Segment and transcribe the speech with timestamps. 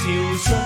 [0.00, 0.06] 潮
[0.38, 0.56] 水。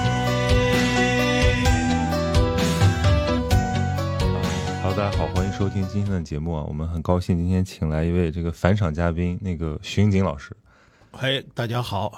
[4.80, 6.62] 好，大家好，欢迎收听今天的节目啊！
[6.69, 10.57] 我们很高兴今天请来一位这个返场嘉宾，那个徐云锦老师。
[11.10, 12.12] 嗨，大家好，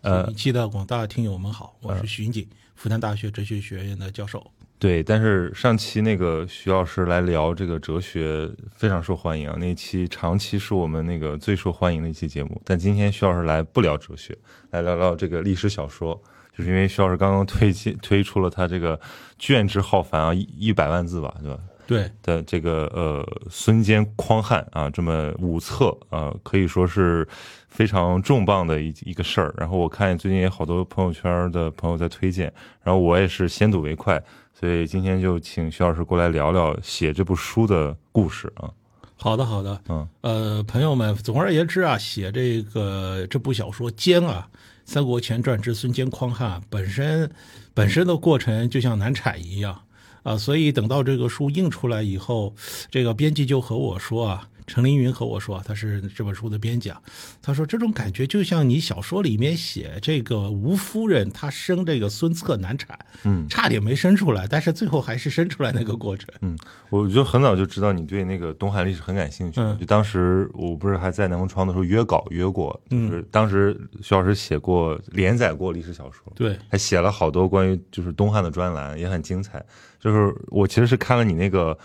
[0.00, 4.50] 呃一期的广大听友们好，我是徐云锦，复旦大学哲学学院的教授。
[4.82, 12.60] 对，但是上期那个徐老师来聊这个哲学非常受欢迎啊，那期长期是我们那个最受欢迎的一期节目。
[12.64, 14.36] 但今天徐老师来不聊哲学，
[14.70, 16.20] 来聊聊这个历史小说，
[16.52, 18.98] 就是因为徐老师刚刚推荐推出了他这个
[19.38, 21.60] 卷之浩繁啊，一一百万字吧，对吧？
[21.86, 27.24] 对，的这个呃孙坚匡汉啊，这么五册啊，可以说是
[27.68, 29.54] 非常重磅的一一个事儿。
[29.56, 34.20] 然后我看最近也好多朋友圈的朋友在推荐，然后我也是先睹为快，
[34.62, 38.70] 所以今天就请徐老师过来聊聊写这部书的故事啊。
[39.16, 44.48] 好的，好的，嗯，呃，朋友们，总而言之啊，写这个这部小说《奸》啊，
[44.84, 47.28] 《三国前传之孙坚匡汉》本身
[47.74, 49.80] 本身的过程就像难产一样
[50.22, 52.54] 啊，所以等到这个书印出来以后，
[52.88, 54.48] 这个编辑就和我说啊。
[54.66, 57.00] 陈凌云和我说，他是这本书的编辑啊。
[57.40, 66.28] 他说这种感觉就像你小说里面写这个吴夫人她生这个孙策难产，嗯，差点没生出来，但是最后还是生出来那个过程。
[66.40, 66.56] 嗯，
[66.90, 69.60] 我就很早就知道你对那个东汉历史很感兴趣。
[69.60, 79.64] 嗯就当时我不是还在南风窗的时候约稿约过，就是当时徐老师写过连载过历史小说，对，还写了好多关于就是东汉的专栏，也很精彩。
[79.98, 81.76] 就是我其实是看了你那个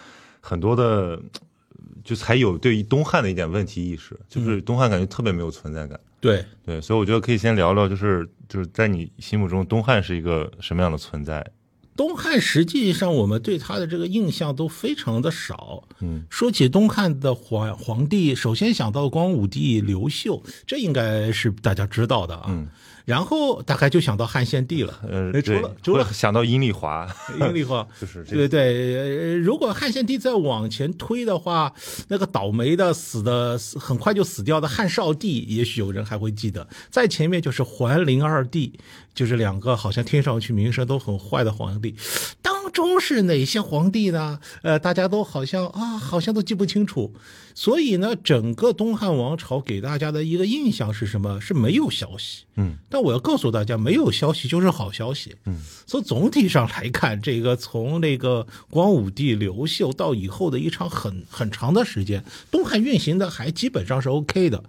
[0.41, 1.19] 很多的，
[2.03, 6.00] 就才有对于东汉的一点问题意识，就是东汉感觉特别没有存在感。
[6.19, 11.46] 对，对，所以我觉得可以先聊聊，就是就是在你心目中东汉是一个什么样的存在？
[11.96, 15.84] 东汉实际上我们对他的这个印象都非常的少。
[16.00, 22.46] 嗯，说起东汉的皇皇帝，首先想到光武帝刘秀，这应该是大家知道的啊。
[22.50, 22.68] 嗯
[23.07, 25.00] 然后大概就想到汉献帝了。
[25.09, 27.07] 呃，哎除了除了想到阴丽华，
[27.40, 31.73] 阴丽华，就是对对，呃如果汉献帝再往前推的话，
[32.09, 36.67] 那个倒霉的死的很快就死掉的汉少帝，也许有人还会记得。
[36.90, 38.78] 在前面就是桓灵二帝，
[39.16, 41.96] 就是两个好像听上去名声都很坏的皇帝。
[42.41, 44.40] 当中是哪些皇帝呢？
[44.62, 47.12] 呃，大家都好像啊，好像都记不清楚。
[47.56, 51.42] 所以呢，整个东汉王朝给大家的一个印象是什么？
[51.42, 52.44] 是没有消息。
[52.56, 55.36] 嗯，但我要告诉大家，没有消息就是好消息。
[55.46, 64.64] 嗯，所以总体上来看，这个从那个光武帝刘秀到以后的一场很很长的时间，东汉运行的还基本上是 OK 的。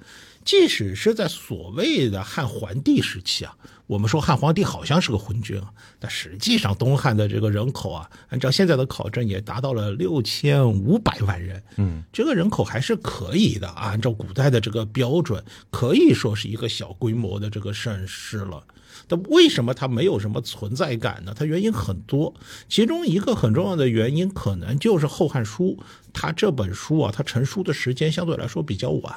[0.48, 3.54] 即使是在所谓的汉桓帝时期啊，
[3.86, 11.62] 我们说汉皇帝好像是个昏君啊，但实际上东汉的这个人口啊，按照现在的考证也达到了六千五百万人。
[11.76, 18.64] 嗯，这个人口还是可以的啊，按照古代的这个标准，可以说是一个小规模的这个盛世了。
[19.06, 21.34] 但为什么它没有什么存在感呢？
[21.36, 22.32] 它原因很多，
[22.70, 25.76] 其中一个很重要的原因，可能就是《后汉书》
[26.14, 29.14] 它这本书啊，它成书的时间相对来说比较晚，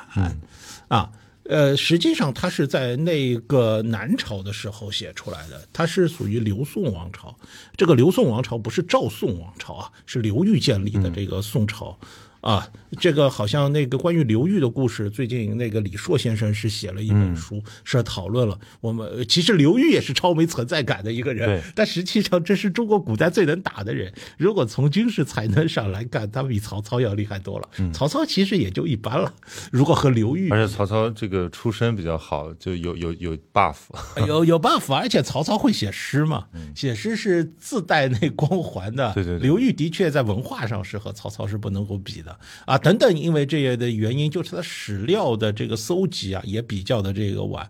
[0.90, 1.10] 啊。
[1.52, 7.38] 呃，实际上它是在那个南朝的时候写出来的，它是属于刘宋王朝。
[7.76, 12.00] 这个刘宋王朝不是赵宋王朝啊，是刘裕建立的这个宋朝。
[12.42, 12.68] 啊，
[13.00, 18.60] 这个好像那个关于刘裕的故事，最近那个李硕先生是写了一本书，是讨论了。
[18.82, 24.12] 我们呃其实刘裕也是超没存在感的一个人对，但实际上这是中国古代最能打的人。
[24.38, 27.70] 如果从军事才能上来看，他比曹操要厉害多了。
[27.94, 29.32] 曹操其实也就一般了。
[29.72, 33.76] 如果和刘裕而且曹操这个出身比较好，就有有有 buff。
[34.28, 39.14] 有有 buff，而且曹操会写诗嘛，写诗是自带那光环的。
[39.14, 42.31] 对对对刘裕的确在文化上是和曹操是不能够比的
[42.66, 42.78] 啊。
[42.78, 47.70] 等等，因为这些的原因，就是他史料的这个搜集啊，也比较的这个晚。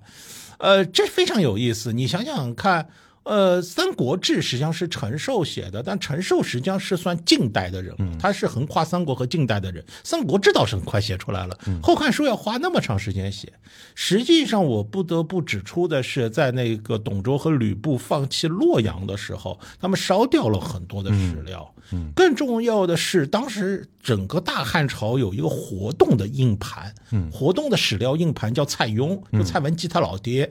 [0.57, 1.91] 呃，这非常有意思。
[1.91, 2.87] 你想想看，
[3.23, 9.83] 呃，《三国志》实际上是陈寿写的，但陈寿实际上是算近代的人物，他是横跨三国和近代的人。
[10.03, 13.53] 《三国志》倒是很快写出来了，后汉书》要花那么长时间写。
[13.93, 21.71] 实际上，我不得不指出的是，在那个董卓和吕布放弃洛阳的时候，他们烧掉了很多的史料。
[21.93, 26.93] 嗯更重要的是，当时整个大汉朝有一个活动的硬盘，
[27.31, 30.49] 活动的史料硬盘叫蔡邕，就蔡文姬他老爹，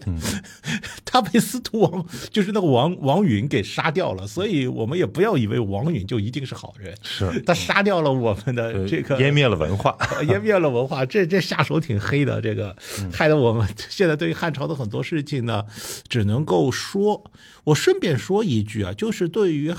[1.05, 6.95] 他被司徒王就是那那个王王允给杀掉了，所以我们也不要以为王允就一定是好人。
[7.03, 9.97] 是他杀掉了我们的这个湮灭了文化。
[10.23, 15.65] 湮灭了文化，这这下手挺黑的，这个嗯害得我们现在对于汉朝的很多事情呢，
[16.09, 17.31] 只能够说。
[17.65, 19.73] 我顺便说一句啊，就是对于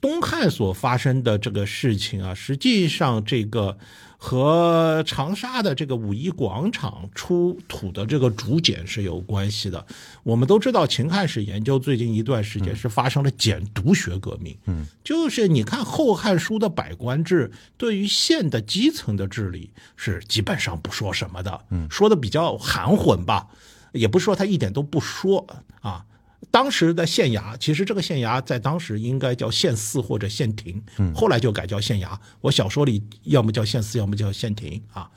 [0.00, 3.76] 东汉所发生的这个事情啊，实际上这个
[4.16, 9.84] 和长沙的这个五一广场出土的这个竹简是有关系的。
[10.22, 23.48] 我们都知道，秦汉史研究最近一段时间是发生了简读学革命，嗯，就是你看《后汉书》的百官制，对于县的基层的治理是基本上不说什么的，嗯，说的比较含混吧，
[23.92, 25.46] 也不是说他一点都不说
[25.80, 26.04] 啊。
[26.50, 30.82] 当时的县衙，其实这个县衙在当时应该叫县司或者县亭，
[31.14, 32.18] 后来就改叫县衙。
[32.40, 35.10] 我小说里要么叫县司，要么叫县亭啊。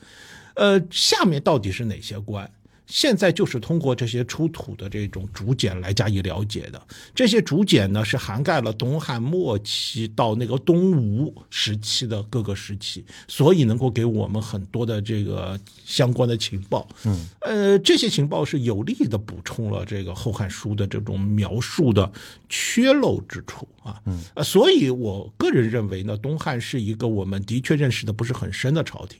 [0.55, 2.51] 呃，下面到底是哪些官？
[2.91, 6.81] 现在就是通过这些出土的这种竹简来加以了解的。
[7.15, 16.85] 这些竹简呢，是涵盖了东汉末期到那个东吴时期的各个时期，所以能够给我们很多的这个相关的情报。
[17.05, 22.11] 嗯，呃，这些情报是有力的补充了这个《后汉书》的这种描述的
[22.49, 24.01] 缺漏之处啊。
[24.05, 29.17] 嗯，呃，所以我个人认为呢，东汉是一个我们的确认识的不是很深的朝廷。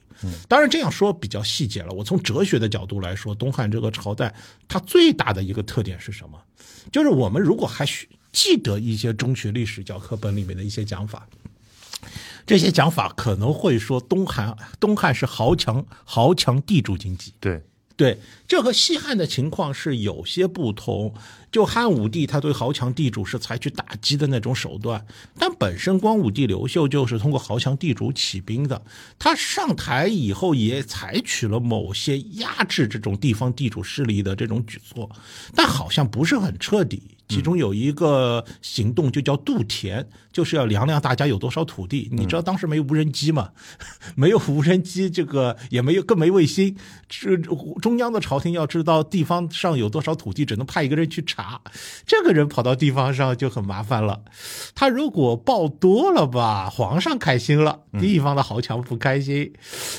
[0.47, 1.91] 当然这样说比较细节了。
[1.91, 4.33] 我从哲学的角度来说，东汉这个朝代
[4.67, 6.39] 它最大的一个特点是什么？
[6.91, 11.27] 就是我们如果还需记得一些中学历史教科本里面的一些讲法，
[12.45, 17.33] 这些讲法可能会说东汉东汉是豪强豪强地主经济。
[17.39, 17.61] 对，
[17.95, 18.17] 对，
[18.47, 21.13] 这和西汉的情况是有些不同。
[21.51, 25.05] 就汉武帝他对豪强地主是采取打击的那种手段，
[25.37, 28.81] 但本身光武帝刘秀就是通过豪强地主起兵的。
[29.19, 35.09] 他上台以后也采取了某些压制这种地方地主势力的这种举措，
[35.53, 37.17] 但好像不是很彻底。
[37.31, 42.09] 其中有一个行动就叫度田，就是要量量大家有多少土地。
[42.11, 43.51] 你知道当时没有无人机嘛？
[44.15, 46.75] 没有无人机，这个也没有更没卫星。
[47.07, 51.61] 这中央的朝廷要知道地方上有多少土地，只能派一个人去查。
[52.05, 54.21] 这个人跑到地方上就很麻烦了。
[54.75, 59.53] 他如果报多了吧，皇上开心了，地方的豪强不开心；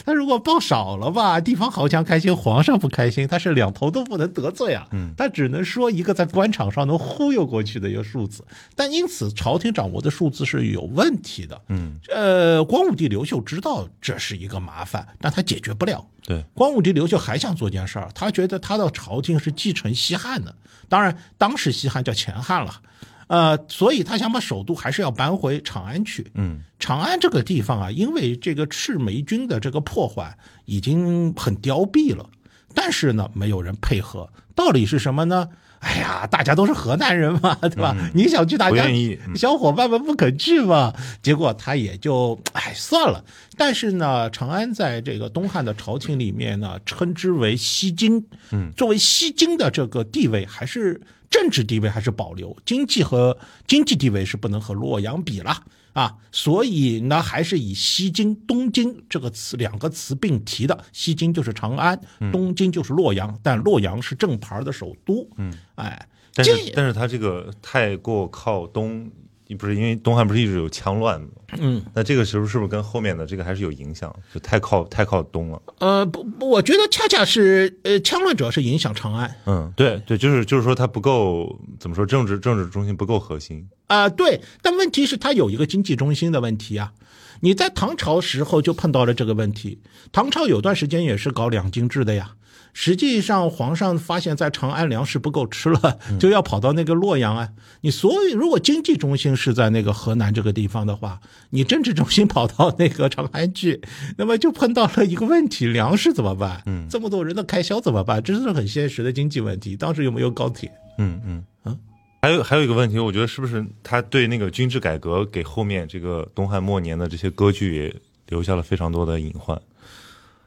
[0.05, 3.27] 他如果报少了吧，地方豪强开心，皇上不开心。
[3.27, 4.87] 他是两头都不能得罪啊。
[5.17, 11.63] 他只能说一个在官场上能忽悠过去的一个数字，但因此朝廷掌握的数字是有问题的。
[11.69, 16.05] 嗯，呃，光武帝刘秀知道这是一个麻烦，但他解决不了。
[16.25, 20.55] 对，光武帝刘秀还想做件事儿，他觉得他的朝廷是继承西汉的，
[20.89, 22.83] 当然当时西汉叫前汉了，
[23.29, 26.31] 呃，所以他想把首都还是要搬回长安去。
[26.35, 32.29] 嗯，长安这个地方啊，因为这个赤眉军的这个破坏已经很凋敝了，
[32.75, 35.49] 但是呢，没有人配合，道理是什么呢？
[35.83, 37.97] 哎呀，大家都是河南人嘛， 对吧？
[38.15, 43.23] 你想去大家不愿意嗯小伙伴们不肯去嘛，结果他也就哎算了。
[43.57, 53.37] 但是呢，长安在这个东汉的朝廷里面呢，称之为西京，嗯，作为西京的这个地位还是政治地位还是保留，经济和
[53.67, 55.63] 经济地位是不能和洛阳比了。
[55.93, 60.85] 啊，所以呢，还是以西京、东京这个词两个词并提的。
[60.93, 62.01] 西京就是长安，
[62.33, 65.29] 东京就是洛阳，但洛阳是正牌的首都。
[65.37, 69.11] 嗯，哎，但是但是他这个太过靠东，
[69.55, 71.29] 不是因为东汉不是一直有羌乱吗？
[71.59, 74.15] 嗯，那这个时候是是不是跟后面的这个还是有影响？
[74.33, 75.63] 就太靠太靠东了。
[75.79, 79.35] 呃，不，不我觉得恰恰是呃，羌乱主要是影响长安。
[79.47, 83.67] 嗯，对对，就是就是说它不够怎么说政治政治中心不够核心。
[83.89, 86.93] 啊、对，但问题是它有一个经济中心的问题啊。
[87.41, 89.81] 你在唐朝时候就碰到了这个问题，
[90.13, 92.31] 唐朝有段时间也是搞两京制的呀。
[92.73, 97.51] 实际上，皇上发现，在长安粮食不够吃了，就要跑到那个洛阳啊。
[97.83, 103.81] 你所以，如果经济中心是在那个河南这个地方的话，你政治中心跑到那个长安去，
[104.17, 106.63] 那么就碰到了一个问题：粮食怎么办？
[106.67, 108.23] 嗯，这么多人的开销怎么办？
[108.23, 109.77] 这是很现实的经济问题。
[109.77, 110.73] 当时有没有高铁？
[110.99, 111.77] 嗯嗯啊
[112.23, 117.95] 还有还有一个问题，我觉得是不是他对那个军制改革给后面这个东汉末年的这些割据也
[118.29, 119.61] 留下了非常多的隐患。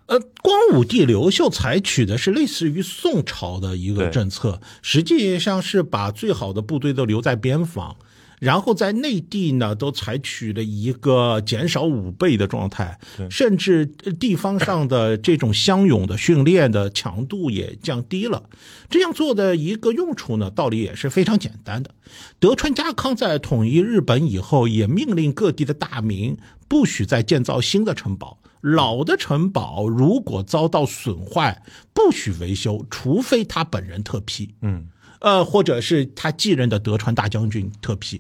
[0.08, 7.96] 呃，光武帝刘秀采取的是类似于宋朝的一个政策，实际上是把最好的部队都留在边防，
[8.40, 13.00] 然后在内地呢都采取了一个减少武备的状态，
[13.32, 18.44] 甚至呃地方上的这种乡勇的训练的强度也降低了。
[18.88, 21.90] 这样做的一个用处呢，道理也是非常简单的。
[22.40, 28.38] 德川家康在统一日本以后，也命令各地的大名不许再建造新的城堡。
[28.66, 31.62] 老的城堡如果遭到损坏，
[31.94, 34.56] 不许维修，除非他本人特批。
[34.62, 34.88] 嗯，
[35.20, 38.20] 呃，或者是他继任的德川大将军特批。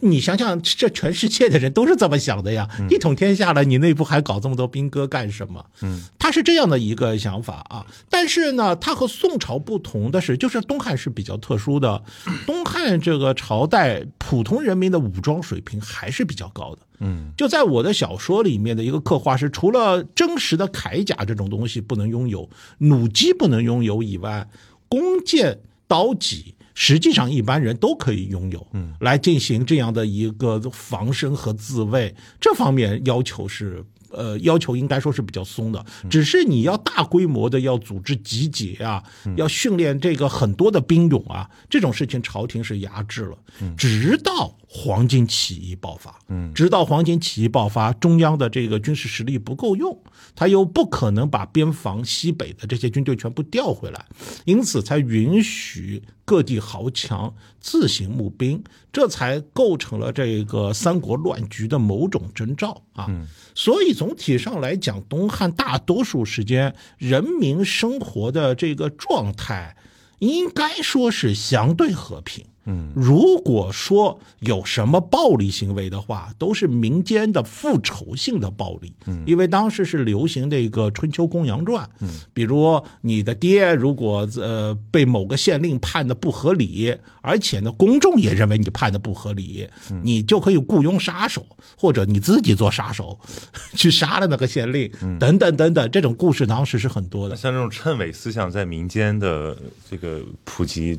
[0.00, 2.68] 你想想，这全世界的人都是这么想的呀！
[2.88, 5.64] 一统天下了，你内部还搞这么多兵戈干什么？
[5.82, 7.86] 嗯，他是这样的一个想法啊。
[8.08, 12.02] 但是呢，他和宋朝不同的是，就是东汉是比较特殊的，
[12.46, 16.82] 东汉这个朝代普通人民的武装水平还是比较高的。
[17.00, 24.48] 嗯，就在我的小说里面的一个刻画是，除了真实的铠甲这种东西不能拥有，弩机不能拥有以外，
[24.88, 26.54] 弓箭、刀戟。
[26.74, 35.84] 实际上，一般人都可以拥有，嗯，来进行这样的一个防身和自卫，这方面要求是，呃，要求应该说是比较松的。
[36.08, 39.02] 只是你要大规模的要组织集结啊，
[39.36, 43.36] 要训练这个很多的兵勇啊，这种事情朝廷是压制了。
[43.76, 49.98] 直到黄巾起义爆发，嗯，直到黄巾起义爆发，中央的这个军事实力不够用，
[50.34, 54.06] 他又不可能把边防西北的这些军队全部调回来，
[54.46, 63.06] 因此才允许各地豪强自行募兵，这才构成了这个三国乱局的某种征兆啊。
[63.54, 69.76] 所以总体上来讲，东汉大多数时间人民生活的这个状态，
[70.20, 72.46] 应该说是相对和平。
[72.64, 78.92] 嗯，如果说有什么暴力行为的话，都是民间的复仇性的暴力。
[79.06, 81.84] 嗯，因为当时是流行这个《春秋公羊传》。
[82.00, 89.68] 嗯，比如你的爹如果呃被某个县令判的不合理，而且呢公众也认为你判的不合理，
[90.02, 91.44] 你就可以雇佣杀手，
[91.76, 93.18] 或者你自己做杀手
[93.74, 94.88] 去杀了那个县令，
[95.18, 97.34] 等等等等，这种故事当时是很多的。
[97.34, 99.56] 像这种谶纬思想在民间的
[99.90, 100.98] 这个普及。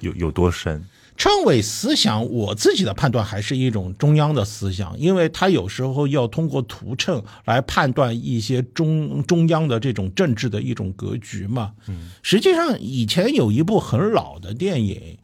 [0.00, 0.84] 有有多深？
[1.18, 11.72] 称谓思想，我自己的判断还是一种中央的思想，因为他有时候要通过图称来判断一些中中央的这种政治的一种格局嘛。
[11.88, 15.16] 嗯，实际上以前有一部很老的电影，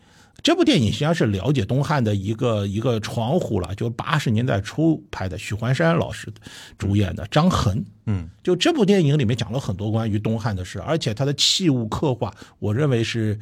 [0.43, 6.33] 这部电影实际上是了解东汉的一个一个窗户了，就八十年代初拍的，许幻山老师
[6.79, 7.77] 主演的《张衡》。
[8.07, 13.39] 嗯，就这部电影里面讲了很多关于东汉的事，而且他的器物刻画，我认为是。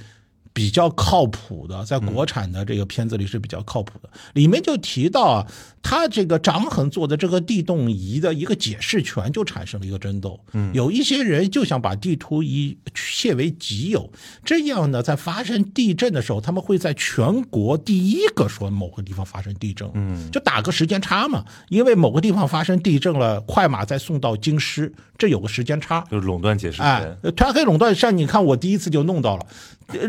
[0.52, 4.10] 比较靠谱的，在国产的这个片子里是比较靠谱的。
[4.34, 5.46] 里面就提到啊，
[5.80, 10.38] 他这个张衡做的这个地动仪的一个解释权就产生了一个争斗。
[10.52, 14.10] 嗯，有一些人就想把地图仪窃为己有，
[14.44, 19.88] 这样呢，在发生地震的时候，他们会在全国第一个说某个地方发生地震。
[19.94, 27.16] 嗯，就打个时间差嘛，因为某个地方发生地震了，快马再送到京师，这有个时间差，就是垄断解释权。
[27.36, 29.46] 他可以垄断，像你看，我第一次就弄到了。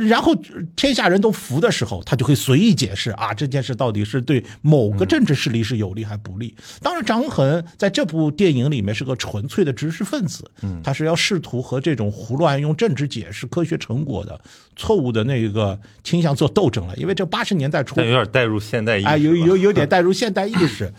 [0.07, 0.30] 然后
[0.75, 6.55] 天下人都服的时候，他就会随意解释啊，这件事到底是对某个政治势力是有利还不利？
[6.81, 14.39] 当然，张衡在这部电影里面是个纯粹的知识分子，嗯，他是要试图和这种胡乱用政治解释科学成果的
[14.81, 16.95] 错误的那个倾向做斗争了。
[16.97, 20.91] 因为这八十年代初，有点带入现代意识，啊，有有有点带入现代意识。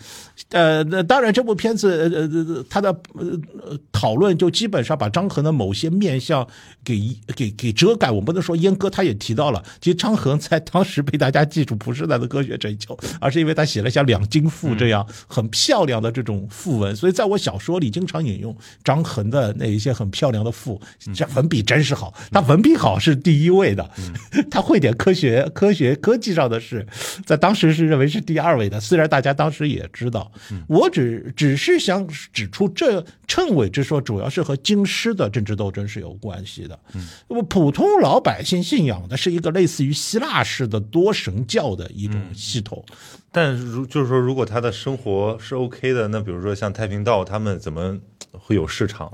[0.49, 6.47] 呃，那当然，这部片子呃呃他的呃讨论就基本上把张衡的某些面相
[6.83, 8.09] 给给给遮盖。
[8.09, 16.95] 我不能说阉割，他也提到了，其实张衡在当时被大家记住，不是他的科学成就，而是因为他写了像《两京赋》这样很漂亮的这种赋文。
[16.95, 20.81] 所以在我小说里经常引用张衡的那一些很漂亮的赋，
[21.13, 22.13] 这文笔真是好。
[22.31, 23.89] 他文笔好是第一位的，
[24.51, 26.85] 他会点科学、科学、科技上的事，
[27.25, 28.79] 在当时是认为是第二位的。
[28.79, 30.31] 虽然大家当时也知道。
[30.67, 36.79] 我只只是想指出，这谶纬之说主要是和京师的政治斗争是有关系的。
[37.27, 42.83] 那么普通老百姓信仰的是一个类似于希腊式的多神教的一种系统。
[43.31, 47.97] 但如就是说，如果他的生活是 OK 的，那比如说像太平道，他们怎么
[48.31, 49.11] 会有市场？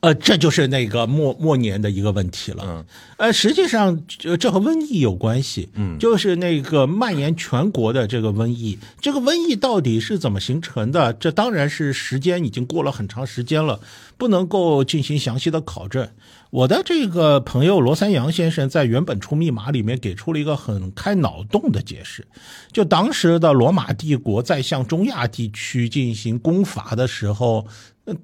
[0.00, 2.64] 呃，这就是那个末末年的一个问题了。
[2.66, 2.84] 嗯，
[3.18, 4.00] 呃，实际上
[4.38, 5.68] 这和瘟疫有关系。
[5.74, 11.12] 嗯，就是那个蔓延全国的这个瘟疫，这个瘟疫到底是怎么形成的？
[11.12, 13.80] 这当然是时间已经过了很长时间了，
[14.16, 16.08] 不能够进行详细的考证。
[16.50, 22.26] 我的这个朋友罗三阳先生在原本出密码里面给出了一个很开脑洞的解释，
[22.72, 27.66] 就当时的罗马帝国在向中亚地区进行攻伐的时候。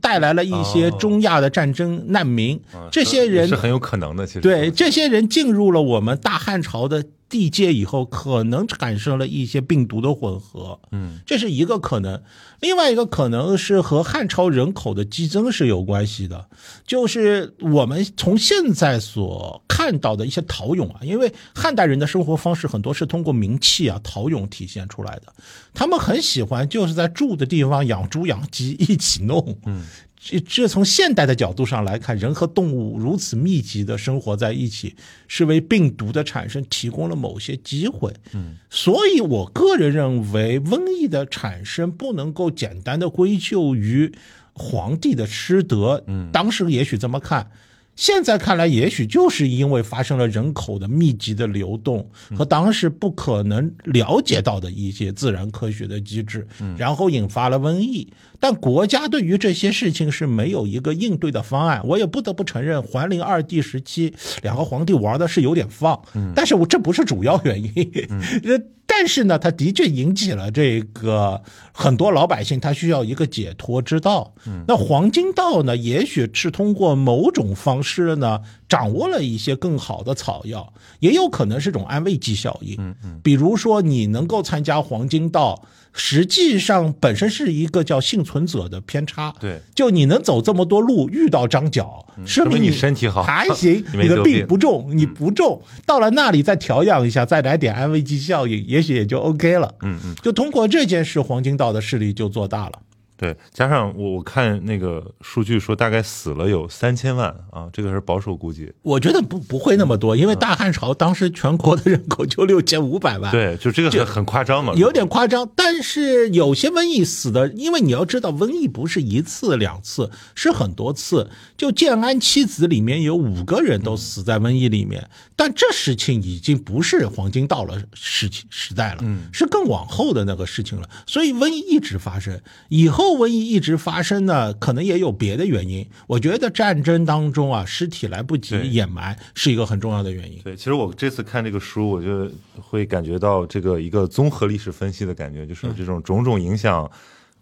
[0.00, 4.26] 带来了一些中亚的战争难民，这些人是很有可能的。
[4.26, 7.05] 其实，对这些人进入了我们大汉朝的。
[7.28, 12.23] 地界以后可能产生了一些病毒的混合，嗯，这是一个可能。
[12.61, 16.49] 另外一个可能是和汉朝人口的激增是有关系的，
[16.87, 25.33] 就是我们从现在所看到的一些陶俑啊，因为汉代人的生活方式很多是通过名器啊、陶俑体现出来的，
[25.75, 29.85] 他们很喜欢就是在住的地方养猪养鸡一起弄，嗯。
[30.28, 34.97] 这这从现代的角度上来看，人和动物如此密集的生活在一起，
[35.28, 38.12] 是为病毒的产生提供了某些机会。
[38.33, 44.12] 嗯，所以我个人认为，瘟疫的产生不能够简单的归咎于
[44.52, 46.02] 皇帝的失德。
[46.09, 47.49] 嗯，当时也许这么看。
[47.95, 52.06] 现在看来，也许就是因为发生了人口的密集的流动
[52.37, 58.06] 和当时不可能了解到的一些自然科学的机制，然后引发了瘟疫。
[58.40, 61.81] 但国家对于这些事情是没有一个应对的方案。
[61.85, 66.00] 我也不得不承认，桓灵二帝时期两个皇帝玩的是有点放，
[66.35, 67.73] 但是我这不是主要原因。
[68.45, 74.33] 呃但是呢，它的确引起了这个很多老百姓，他需要一个解脱之道。
[74.66, 82.76] 那黄金道呢，也许是通过某种方式呢，掌握了一些更好的草药，也有可能是种安慰剂效应。
[82.78, 85.61] 嗯嗯，比如说你能够参加黄金道，
[85.97, 89.35] 实际上本身是一个叫幸存者的偏差。
[89.41, 99.75] 对，就你能走这么多路，遇到张角，说明你身体好还行， 你的病不重，你不重，到了那里再调养一下，再来点安慰剂效应，也许也就 OK 了。
[99.83, 102.73] 嗯嗯，就通过这件事，黄金道的势力就做大了。
[103.17, 108.73] 对，加上我我看那个数据说，大概死了有三千万啊，这个是保守估计。
[108.83, 115.49] 我觉得不不会那么多，因为大汉朝当时全国的人口就六千五百万，对，就这个这很很夸张嘛，有点夸张。
[115.55, 121.31] 但是有些瘟疫死的，因为你要知道，瘟疫不是一次两次，是很多次。
[121.57, 130.89] 就建安七子里面有五个人都死在瘟疫里面，但这事情已经不是黄金到了时期时代了，是更往后的那个事情了。
[131.07, 135.87] 所以瘟疫一直发生，以后瘟疫一直发生呢，可能也有别的原因。
[136.07, 140.41] 我觉得战争当中啊，尸体来不及掩埋是一个很重要的原因。
[140.43, 146.91] 对，其实我这次看这个书，我就会感觉到这个一个综合历史分析的感觉，就是这种种种影响，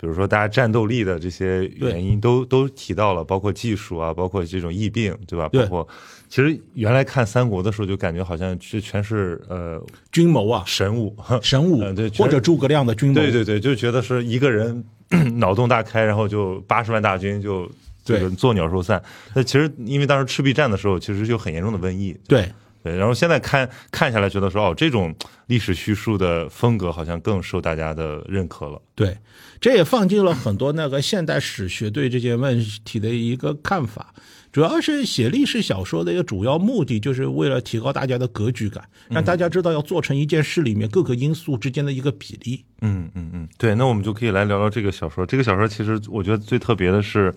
[0.00, 5.48] 比如说大家战斗力的这些原因都都提到了，包括技术啊，包括这种疫病，对吧？
[5.50, 5.88] 对包括
[6.28, 14.84] 其实原来看三国的时候，就感觉好像这全是呃军谋啊，神武， 神武呃对或者诸葛亮的军谋，对对对，就觉得是一个人
[15.36, 17.70] 脑洞大开，然后就八十万大军就
[18.04, 19.02] 这个对作鸟兽散。
[19.34, 22.50] 那其实因为当时赤壁战的时候，其实就很严重的瘟疫，对
[22.82, 25.14] 对，然后现在看看下来，觉得说哦，这种
[25.46, 28.80] 历史叙述的风格好像更受大家的认可了。
[28.94, 29.16] 对，
[29.60, 34.12] 这也放进了很多那个现代史学对这些问题的一个看法。
[34.54, 42.64] 主要是写历史小说的一个主要目的，就是为了提高大家的格局感，让大家知道要做成一件事里面各个因素之间的一个比例。
[42.80, 45.26] 嗯嗯嗯，对，那我们就可以来聊聊这个小说。
[45.26, 47.34] 这个小说其实我觉得最特别的是，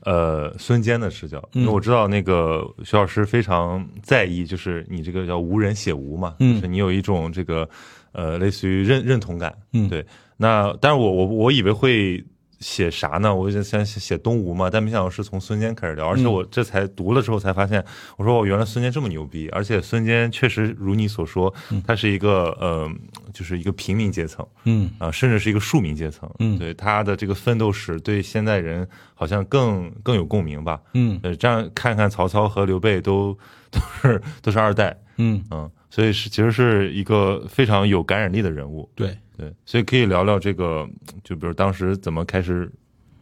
[0.00, 7.66] 呃，孙坚的视角，因为我知道那个徐老师非常在意，就是你这个叫无人写无嘛，嗯就是你有一种这个
[8.12, 10.04] 呃类似于认认同感，嗯对。
[10.36, 12.22] 那但是我我我以为会。
[12.60, 13.34] 写啥呢？
[13.34, 17.82] 我就想写东吴嘛，但没想到是从孙坚开始聊，而且我这才读了之后才发现，
[18.18, 21.52] 我说我原来孙坚这么牛逼，而且孙坚确实如你所说，
[21.86, 22.90] 他是一个呃，
[23.32, 30.78] 就是一个平民阶层，嗯啊，甚至是一个庶民阶层，嗯对他的这个奋斗史，对现代人好像更更有共鸣吧。
[30.92, 33.36] 嗯呃，这样看看曹操和刘备都
[33.70, 38.86] 都是都是二代，嗯，嗯，所以是其实是一个非常有感染力的人物。
[38.94, 39.16] 对。
[39.40, 40.86] 对，所以可以聊聊这个，
[41.24, 42.70] 就比如当时怎么开始，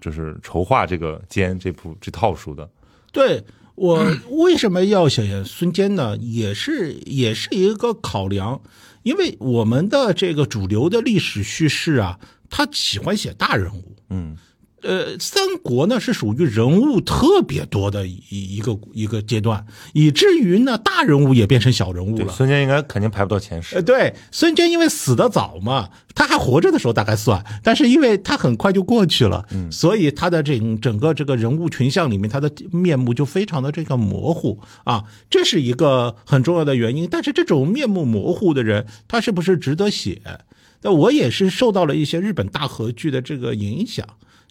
[0.01, 2.69] 就是筹划这个《坚》这部这套书的。
[3.13, 3.45] 对
[3.77, 6.17] 我为什么要写孙坚呢？
[6.17, 8.61] 也是也是一个考量，
[9.05, 12.19] 因为我们的这个主流的历史叙事啊，
[12.51, 13.97] 他喜欢写大人物。
[14.11, 14.37] 嗯
[14.83, 22.33] 呃，三国呢是属于人物特别多的一一个一个阶段，以至于呢大人物也变成小人物，了。
[22.33, 23.83] 孙坚应该肯定排不到前十呃，。
[23.83, 37.09] 对，孙坚因为死的早嘛，他还活着的时候大概算，但是因为他很快就过去了，嗯，所以他的整整个这个人物群像里面，他的面目就非常的这个模糊啊，这是一个很重要的原因。
[37.11, 40.23] 但是这种面目模糊的人，他是不是值得写？
[40.83, 44.07] 那我也是受到了一些日本大和剧的这个影响。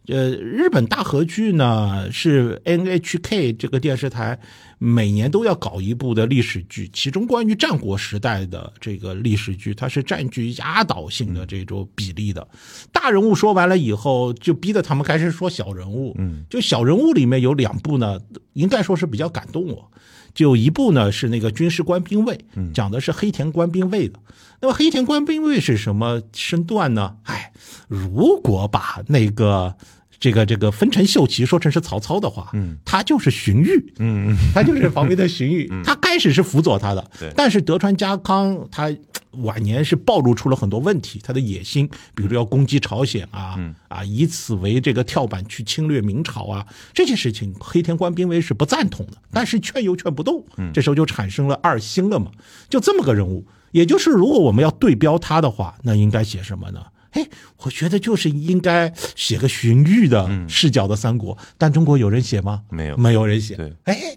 [0.07, 4.39] 呃，日本大河剧呢是 NHK 这个电视台
[4.77, 12.47] 每年都要搞一部的历史剧，其中关于战国时代的这个历史剧，它是占据压倒性的这种比例的。
[12.91, 16.15] 大人物说完了以后，就逼得他们开始说小人物。
[16.17, 18.17] 嗯，就小人物里面有两部呢，
[18.53, 19.91] 应该说是比较感动我。
[20.33, 22.39] 就一部呢是那个军事官兵卫，
[22.71, 24.19] 讲的是黑田官兵卫的。
[24.61, 27.15] 那么黑田官兵卫是什么身段呢？
[27.23, 27.51] 哎，
[27.87, 29.75] 如果把那个
[30.19, 38.89] 这个这个丰臣秀吉说成是曹操的话，嗯，他就是荀彧，嗯 他就是旁边的荀彧，他开始是辅佐他的对，但是德川家康他
[39.31, 43.75] 晚年是暴露出了很多问题，他的野心，比如要攻击朝鲜啊，嗯。
[43.87, 50.71] 啊，以此为这个跳板去侵略明朝啊，这些事情黑田官兵卫是不赞同的，但是劝又劝不动，嗯。
[50.73, 52.31] 这时候就产生了二心了嘛，
[52.69, 53.45] 就这么个人物。
[53.71, 56.81] 也就是如果我们要对标他的话，那应该写什么呢？
[57.17, 57.27] 哎，
[57.63, 62.61] 我觉得就是应该写个荀彧的视角的三国，但中国有人写吗？
[62.69, 63.55] 没有没有人写。
[63.55, 64.15] 对，哎，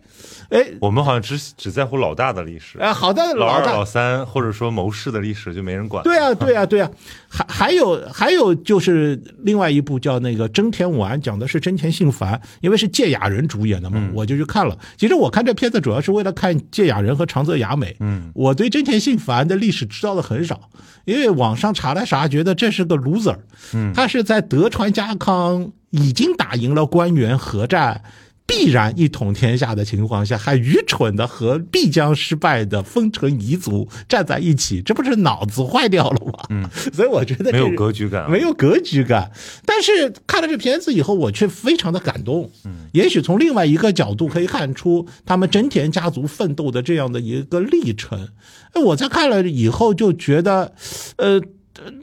[0.51, 6.03] 哎，我们好像只只在乎老大的历史，哎，好的，老二、老三或者说谋士的历史就没人管。
[6.03, 6.91] 对啊， 对啊，对啊，
[7.29, 14.77] 还还有还有就是另外一部叫那个《真田武安》，讲的是真田信繁，因为是芥雅人主演的嘛，我就去看了。
[14.97, 17.97] 其实我看这片子主要是为了看芥雅人和长泽雅美。
[18.01, 20.69] 嗯，我对真田信繁的历史知道的很少，
[21.05, 23.37] 因为网上查了查，觉得这是个 loser。
[23.73, 28.03] 嗯，他是在德川家康已经打赢了官员合战。
[28.51, 36.33] 必然一统天下的情况下，还愚蠢的和必将失败的丰臣彝族站在一起，这不是脑子坏掉了吗？
[36.51, 39.31] 嗯， 所以我觉得没有格局感啊没有格局感。
[39.65, 42.51] 但是看了这片子以后，我却非常的感动。
[42.65, 48.29] 嗯，也许从另外一个角度可以看出他们真田家族奋斗的这样的一个历程。
[48.73, 50.75] 哎，我在看了以后就觉得，
[51.17, 51.41] 呃。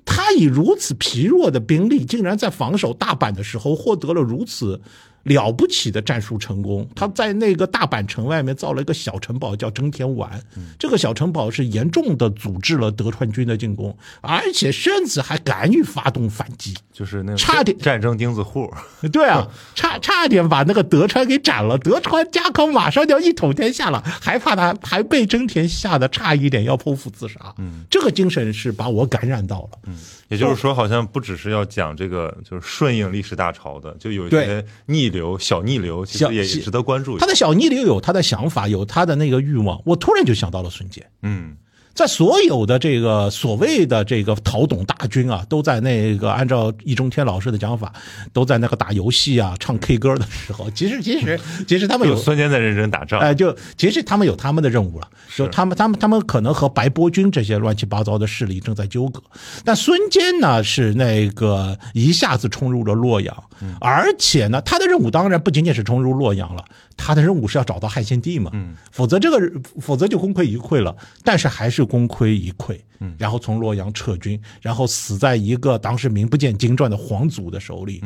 [0.06, 4.82] 他以如此疲弱的兵力，竟然在防守大阪的时候获得了如此
[5.28, 6.88] 了不起的战术成功。
[6.96, 10.42] 他在那个大阪城外面造了一个小城堡，叫真田丸。
[10.80, 16.76] 这个小城堡是严重的阻滞了德川军的进攻，而且甚至还敢于发动反击。
[16.92, 18.74] 就是那种差点战争钉子户。
[19.14, 21.78] 对啊，差差点把那个德川给斩了。
[21.78, 27.54] 德川家康马上就要一统天下了，还怕他还被真田吓得差一点要剖腹自杀。
[27.58, 29.80] 嗯，这个精神是把我感染到了。
[29.86, 29.96] 嗯，
[30.30, 37.18] 也就是说，好像不只是要讲这个，就是顺应历史大潮的，就有一些逆流、小逆流，其实也也值得关注。
[37.18, 39.82] 他的小逆流有他的想法，有他的那个欲望。
[39.86, 41.06] 我突然就想到了孙坚。
[41.22, 41.56] 嗯，
[41.98, 47.92] 在所有的这个所谓的这个讨董大军啊，都在那个按照易中天老师的讲法，
[48.32, 53.20] 都在那个打游戏啊、唱 K 歌的时候，其实其实 其实他们有有孙坚在认真打仗。
[53.20, 59.20] 哎，就其实他们有他们的任务了，就他们他们他们可能和白波军这些乱七八糟的势力正在纠葛，
[59.66, 63.36] 但孙坚呢是那个一下子冲入了洛阳，
[63.82, 66.64] 而且呢他的任务当然不仅仅是冲入洛阳了，
[66.98, 68.52] 他的任务是要找到汉献帝嘛，
[68.92, 69.40] 否则这个
[69.80, 72.78] 否则就功亏一篑了，但是还是功亏一篑，
[73.18, 78.04] 然后从洛阳撤军，然后死在一个当时名不见经传的皇族的手里，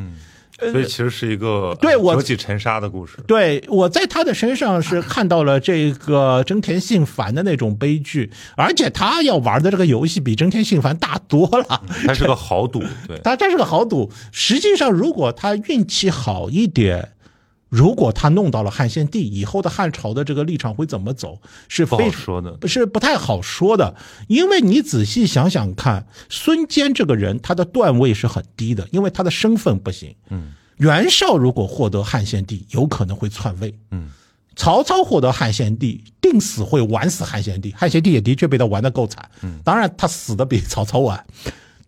[0.60, 3.18] 所以其实是一个对我折戟沉沙的故事。
[3.26, 11.82] 对，我在他的身上是看到了这个真田信繁的那种悲剧，而且他要玩的这个游戏比真田信繁大多了。
[12.06, 14.12] 他是个豪赌，对，他这是个豪赌。
[14.32, 17.14] 实际上，如果他运气好一点，
[17.72, 22.68] 如果他弄到了汉献帝，以后的汉朝的这个立场会怎么走，是不非好说的。
[22.68, 23.96] 是不太好说的，
[24.28, 30.14] 因为你仔细想想看，孙坚这个人他的段位是很低的，因为他的身份不行。
[30.30, 33.74] 嗯，袁绍如果获得汉献帝，有可能会篡位。
[33.92, 34.10] 嗯，
[34.58, 37.74] 曹操获得汉献帝，定死会玩死汉献帝。
[37.78, 39.32] 汉献帝也的确被他玩的够惨。
[39.44, 41.26] 嗯，当然他死的比曹操晚。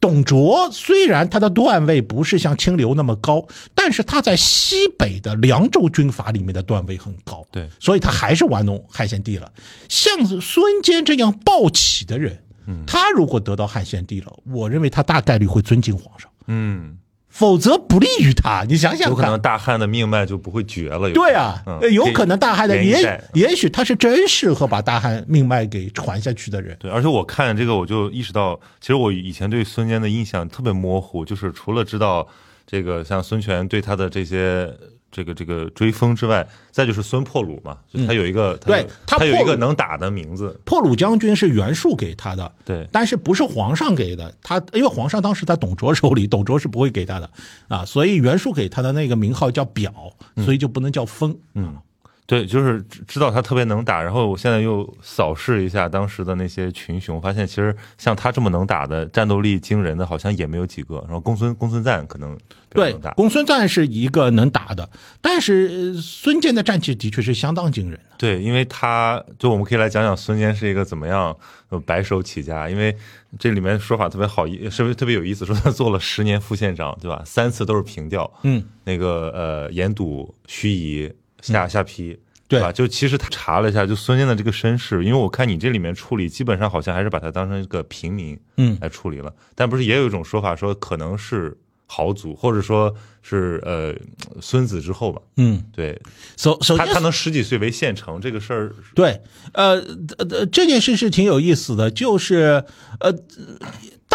[0.03, 9.49] 董卓虽然他的段位不是像清流那么高，但是他在西北的凉州军阀里面的段位很高，对所以他还是玩弄汉献帝了。
[9.87, 12.37] 像孙坚这样暴起的人，
[12.85, 16.97] 他如果得到汉献帝了，我认为他大概率会尊敬皇上，嗯，
[17.33, 18.63] 否则不利于他。
[18.69, 21.09] 你想想，有可能大汉的命脉就不会绝了。
[21.09, 21.59] 对啊，
[21.91, 26.77] 有可能大汉的也也许他是真适合把大汉命脉给传下去的人。
[26.79, 32.27] 对，而且我看这个，我就意识到，其实我以前对孙坚的印象特别模糊，就是除了知道
[32.67, 34.71] 这个像孙权对他的这些
[35.13, 47.29] 这个这个追风之外，再就是孙破虏嘛，就他有一个，他对有他有一个能打的名字，破虏将军是袁术给他的，对但是不是皇上给的，他因为皇上当时在董卓手里，董卓是不会给他的
[47.67, 49.93] 啊，所以袁术给他的那个名号叫表，
[50.37, 51.37] 所以就不能叫封。
[51.53, 51.77] 嗯，
[52.25, 60.95] 对，就是知知道他特别能打，然后我现在又扫视一下当时的那些群雄，发现其实像他这么能打的、战斗力惊人的，好像也没有几个。
[61.01, 62.37] 然后公孙公孙瓒可能
[62.69, 64.89] 对，，公孙瓒是一个能打的，
[65.21, 68.15] 但是呃孙坚的战绩的确是相当惊人的。
[68.17, 71.35] 对，因为他就我们可以来讲讲孙坚是一个怎么样
[71.69, 72.95] 呃白手起家，因为
[73.37, 75.45] 这里面说法特别好意，是不是特别有意思？
[75.45, 77.21] 说他做了十年副县长，对吧？
[77.25, 81.11] 三次都是平调，嗯，那个呃严堵、盱眙、
[81.43, 82.17] 下下邳。
[82.45, 82.71] 对吧？
[82.71, 89.33] 就其实他查了一下，就孙坚的这个身世，因为我看你这里面处理，基本上好像还是把他当成一个平民，嗯来处理了。
[89.55, 93.95] 但不是也有一种说法说，可能是豪族，或者说是呃
[94.39, 95.19] 孙子之后吧。
[95.37, 95.99] 嗯，对
[96.37, 99.19] 首首先他他能十几岁为县城，这个事儿对，
[99.53, 99.75] 呃
[100.19, 102.63] 呃呃，这件事是挺有意思的，就是
[102.99, 103.11] 呃，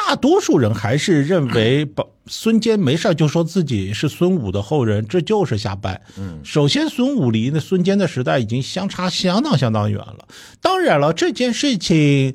[0.09, 6.01] 大多数人还是认为把 孙坚没事儿就说自己是孙武的后人，这就是瞎掰。
[6.17, 10.27] 嗯，首先孙武离那孙坚的时代已经相差相当相当远了。
[10.63, 12.35] 当然了，这件事情。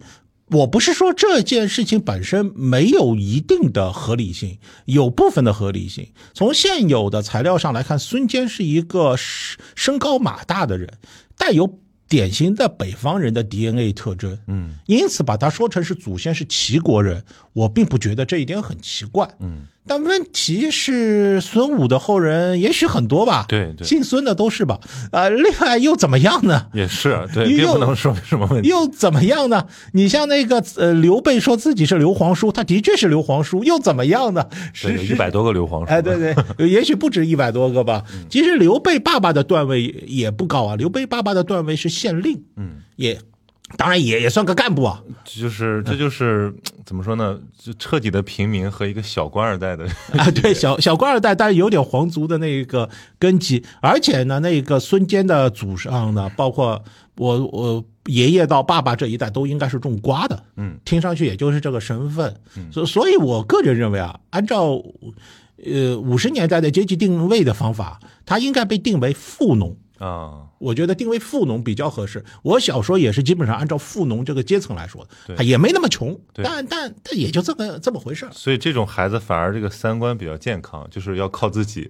[0.50, 6.10] 我不是说这件事情本身没有一定的合理性，有部分的合理性。
[6.36, 11.00] 从现有的材料上来看，孙坚是一个身身高马大的人，
[11.36, 14.38] 带有典型的北方人的 DNA 特征。
[14.48, 19.30] 嗯，因此把他说成是祖先是齐国人，我并不觉得这一点很奇怪。
[19.40, 19.68] 嗯。
[19.86, 23.44] 但问题是，孙武的后人也许很多吧？
[23.50, 24.80] 对对，姓孙的都是吧？
[25.12, 26.68] 啊，另外又怎么样呢？
[26.72, 28.70] 也是对，并不能说明什么问题。
[28.70, 29.68] 又怎么样呢？
[29.92, 34.48] 你像那个呃，刘备说自己是刘皇叔，他的确是刘皇叔，又怎么样呢？
[34.72, 35.92] 是一百多个刘皇叔。
[35.92, 36.34] 哎，对对，
[36.70, 38.06] 也许不止一百多个吧。
[38.30, 43.20] 其实刘备爸爸的段位也不高啊，刘备爸爸的段位是县令，嗯，也。
[43.76, 46.54] 当然也也算个干部啊，就是这就是
[46.86, 47.40] 怎么说呢？
[47.58, 49.86] 就彻底的平民和一个小官二代的
[50.18, 56.84] 啊，对， 小小官二代，但是有点皇族的那个根基，而且呢，那个孙坚的祖上呢，包括
[57.16, 62.36] 我我爷爷到爸爸这一代都应该是种瓜的，嗯，听上去也就是这个身份，
[62.72, 64.82] 所所以，我个人认为啊，按照
[65.66, 69.76] 呃五十年代的阶级定位的方法，他应该被定为富农。
[70.04, 72.24] 啊，我觉得定位富农比较合适。
[72.42, 81.90] 我小时候也是基本上按照富农这个阶层来说的，也没那么穷，但但但也就这么这么回事所以这种孩子反而这个三观比较健康，就是要靠自己。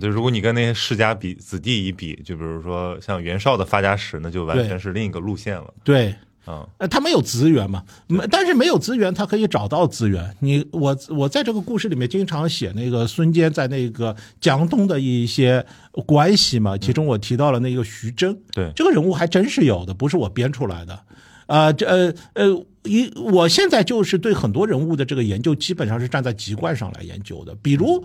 [0.00, 5.74] 就，如果你跟那些世家比子弟一比，就比如说像袁绍的发家史，那就完全是另一个路线了。
[5.82, 6.14] 对。
[6.50, 10.34] 啊，呃，他没有资源嘛，没，但是没有资源，他可以找到资源。
[10.40, 15.64] 你我我在这个故事里面经常写那个孙坚在那个江东的一些
[16.06, 20.98] 关系嘛，其中我提到了那个徐峥，对，这个人物还真是有的，不是我编出来的。
[21.46, 28.04] 啊，这呃呃，一我现在就是对很多人物的这个研究，基本上是站在籍贯上来研究的，比如。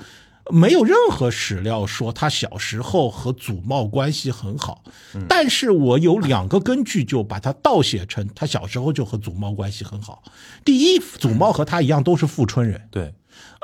[0.51, 4.83] 没有任何史料说他小时候和祖茂关系很好，
[5.27, 10.23] 但是我有两个根据，就把他倒写成他小时候就和祖茂关系很好。
[10.63, 13.13] 第一，祖茂和他一样都是富春人，对，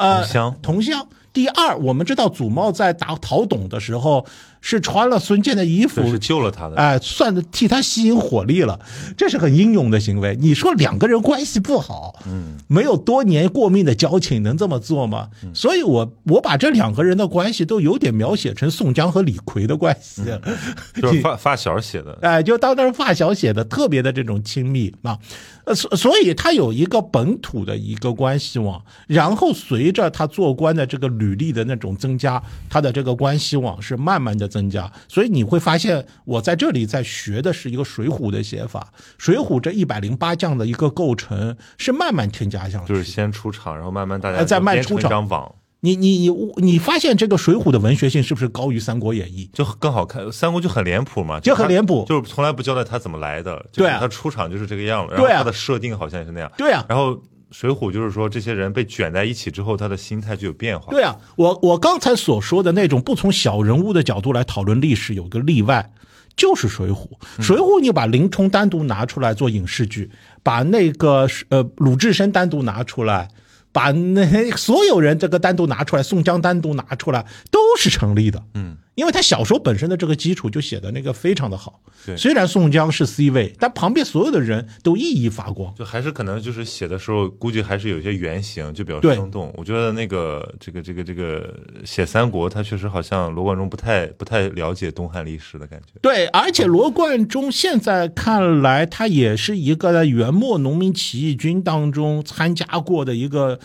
[0.02, 1.08] 呃，同乡，同乡。
[1.34, 4.26] 第二，我们知道祖茂在打陶董的时候
[4.60, 8.78] 是穿了孙坚的衣服，是救了他的，哎，算的替他吸引火力了，
[9.16, 10.38] 这是很英勇的行为。
[10.42, 15.30] 你说两个人关系不好，嗯，没有多年过命的交情，能这么做吗？
[15.54, 20.24] 所以，我我把这两个人的关系都有点描写成宋江和李逵的关系，
[21.02, 25.18] 就是发发小写的，哎，就当时发小写的，特别的这种亲密啊。
[25.64, 34.92] 呃，所所以他有一个本土的一个关系网，然后随着他做官的这个履历的那种增加，他的这个关系网是慢慢的增加。
[35.08, 45.56] 所以你会发现，我在这里在学的是一个《水浒》的写法，《水浒》这一百零八将的一个构成是慢慢添加上去，就是先出场，然后慢慢大家再慢出场。
[45.84, 49.50] 你你你你发现这个《水浒》的文学性是不是高于《三国演义》？
[49.58, 56.86] 就更好看，《三国》就很脸谱嘛，就很脸谱，就是从来不交代他怎么来的，对，他出场就是这个样子，然后他的设定好像也是那样，对啊。
[56.88, 57.14] 然后
[57.52, 61.18] 《水浒》就是说这些人被卷在一起之后，他的心态就有变化，对啊。
[61.36, 65.92] 我我刚才所说的那种不从小人物的角度来讨论历史，有个例外，
[66.36, 66.94] 就是《水浒》。
[67.42, 70.10] 《水浒》你把林冲单独拿出来做影视剧，
[70.42, 73.30] 把那个呃鲁智深单独拿出来。
[73.74, 78.44] 把那 所有人这个单独拿出来，宋江单独拿出来，都是成立的。
[78.54, 78.76] 嗯。
[78.96, 89.54] 因为他小说本身的这个基础就写的那个非常的好，对，虽然宋江是 C 位，但旁边所有的人都熠熠发光，就还是可能就是写的时候，估计还是有一些原型，就比较生动。
[89.56, 96.00] 我觉得那个这个这个这个写三国，他确实好像罗贯中不太不太了解东汉历史的感觉。
[96.02, 103.58] 对，而且罗贯中现在看来，他也是一个在元末农民起义军当中参加过的一个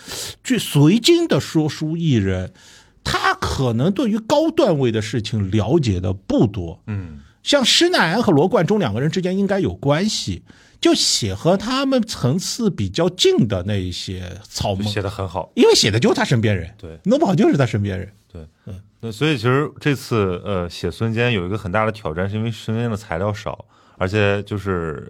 [0.45, 2.53] 据随经的说书艺人。
[3.09, 10.43] 他可能对于高段位的事情了解的不多，嗯，像施耐庵和罗贯中两个人之间应该有关系，
[10.81, 23.65] 就写和他们层次比较近的那一些草梦写的很好，因为写的就是他身边人，对，弄不好就是他身边人，对，嗯，那所以其实这次呃写孙坚有一个很大的挑战，是因为孙坚的材料少，
[23.97, 25.09] 而且就是。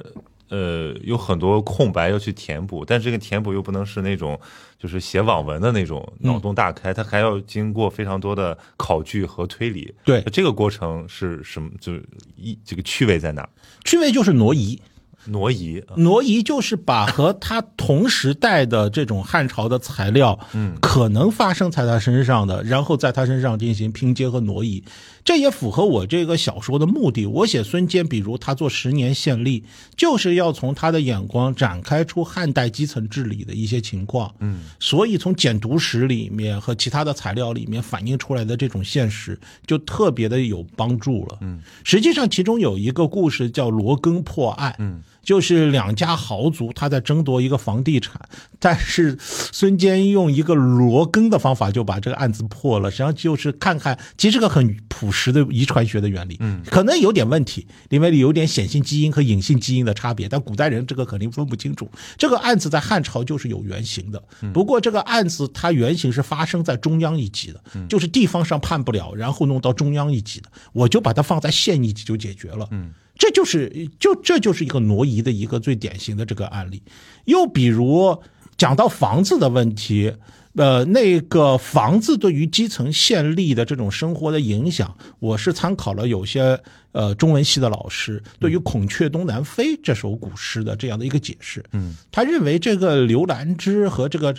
[0.48, 4.38] 呃，有很多空白要去填补，但这个填补又不能是那种
[4.78, 9.94] 就是写网文的那种脑洞大开，它还要经过非常多的考据和推理。
[10.04, 11.70] 对，这个过程是什么？
[11.80, 12.04] 就是
[12.36, 13.48] 一这个趣味在哪？
[13.84, 14.80] 趣味就是挪移。
[15.28, 24.84] 挪移，啊挪移就是把和他同时代的这种汉朝的材料，嗯，可能发生在他身上的，然后在他身上进行拼接和挪移，
[25.26, 27.26] 这也符合我这个小说的目的。
[27.26, 29.64] 我写孙坚，比如他做十年县吏，
[29.96, 39.36] 就是要从他的眼光展开出汉代基层治理的一些情况，嗯，所以从简读史里面和其他的材料里面反映出来的这种现实，
[39.66, 41.38] 就特别的有帮助了。
[41.40, 45.02] 嗯，实际上其中有一个故事叫罗庚破案，嗯。
[45.26, 48.16] 就是两家豪族他在争夺一个房地产，
[48.60, 52.88] 但是孙坚用一个罗庚的方法就把这个案子破了。
[52.92, 61.90] 实际上就是看看，其实是个很朴实的遗传学的原理，嗯，可能有点问题，里面有点显性基因和隐性基因的差别，但古代人这个肯定分不清楚。
[62.16, 64.22] 这个案子在汉朝就是有原型的，
[64.54, 72.92] 不过这个案子它原型是发生在中央一级的，就是地方上判不了，然后弄到中央一级的，我就把它放在县一级就解决了，嗯。
[73.18, 76.82] 这就是就这就是一个挪移的一个最典型的这个案例。
[77.24, 78.22] 又比如
[78.56, 80.12] 讲到房子的问题，
[80.54, 86.58] 呃，那个房子对于基层县吏的这种生活的影响，我是参考了有些
[86.92, 91.62] 呃中文系的老师对于《孔雀东南飞》这首古诗的这样的一个解释。
[91.72, 94.34] 嗯，他认为这个刘兰芝和这个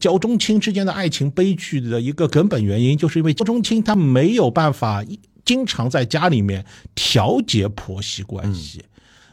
[0.00, 5.04] 焦仲卿之间的爱情悲剧的一个根本原因，就是因为焦仲卿他没有办法。
[5.50, 8.84] 经常在家里面调节婆媳关系，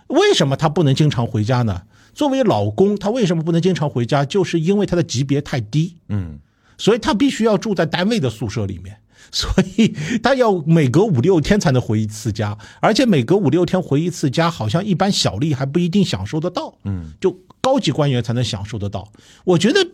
[0.08, 1.84] 为什么他不能经常回家呢？
[2.15, 4.25] 作为老公，他为什么不能经常回家？
[4.25, 6.39] 就是因为他的级别太低，嗯，
[6.75, 8.97] 所以他必须要住在单位的宿舍里面，
[9.32, 17.38] 所以他要每隔五六天才能回一次家，而且每隔五六天回一次家，好像一般小吏还不一定享受得到，嗯，就。
[17.60, 19.12] 高级官员才能享受得到，
[19.43, 19.86] 我觉得，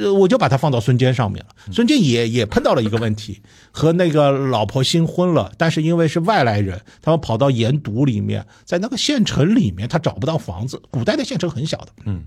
[0.00, 1.54] 呃，我就把它放到孙坚上面了。
[1.70, 3.40] 孙坚也也碰到了一个问题，
[3.70, 10.82] 和那个老婆新婚了，但是因为是外来人，他们跑到盐渎里面，在那个县城里面，他找不到房子。
[10.90, 12.24] 古代的县城很小的，嗯。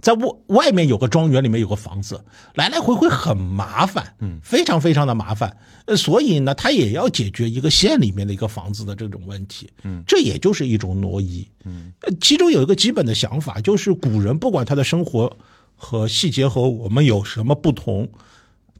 [0.00, 2.24] 在外外面有个庄园，里面有个房子，
[2.54, 15.36] 来来回回很麻烦，嗯，非常非常的麻烦，呃，所以呢，他也要解决一个县里面的一个房子的这种问题，嗯，这也就是一种挪移，嗯，其中有一个基本的想法，就是古人不管他的生活
[15.74, 18.08] 和细节和我们有什么不同。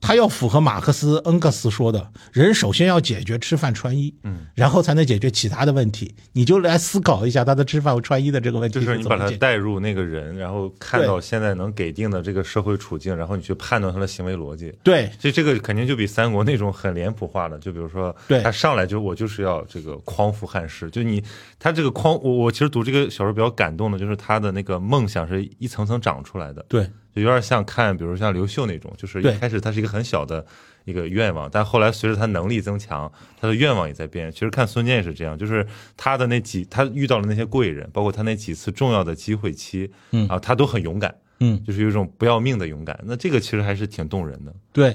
[0.07, 6.15] 他要符合马克思、恩格斯说的，人首先要解决吃饭穿衣，嗯，然后才能解决其他的问题。
[6.33, 8.79] 你就来思考一下他的吃饭和穿衣的这个问题。
[8.79, 14.73] 就是你把他带入那个人，然后看到现在能给定的这个社会处境，然后你去判断他的行为逻辑。
[14.85, 18.15] 对，所以这个肯定就比三国那种很脸谱化的，就比如说，
[18.45, 21.21] 他上来就我就是要这个匡扶汉室，就你
[21.59, 26.65] 他这个匡，我我其实读这个小说比较感动的，就是他的那个梦想是一层层长出来的。
[26.69, 26.89] 对。
[27.17, 30.45] 就有点像看，比如像刘秀那种，就是一开始他是一个很小的
[30.85, 34.31] 一个愿望，但后来随着他能力增强，他的愿望也在变。
[34.31, 43.01] 其实看孙坚也是这样，就是他的那几，他遇到了那些贵人，包括他那几次重要的机会期，嗯啊，他都很勇敢，嗯，就是有一种不要命的勇敢。
[43.05, 44.55] 那这个其实还是挺动人的。
[44.73, 44.95] 对，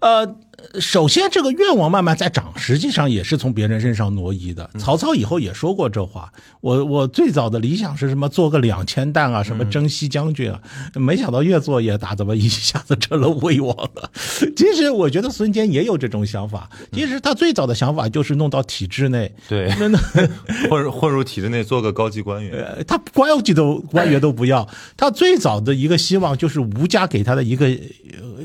[0.00, 0.36] 呃。
[0.78, 4.68] 首先，这个愿望慢慢在长，实际上也是从别人身上挪移的。
[4.78, 6.32] 曹操以后也说过这话。
[6.60, 8.28] 我我最早的理想是什么？
[8.28, 10.60] 做个两千担啊，什么征西将军啊。
[10.94, 14.10] 没想到越做越大，怎么一下子成了魏王了？
[14.56, 16.70] 其实我觉得孙坚也有这种想法。
[16.92, 19.70] 其实他最早的想法就是弄到体制内，对，
[20.70, 22.84] 混混入体制内做个高级官员。
[22.86, 27.68] 他官级都官员都不要，他最早的一个希望就是吴家给他的一个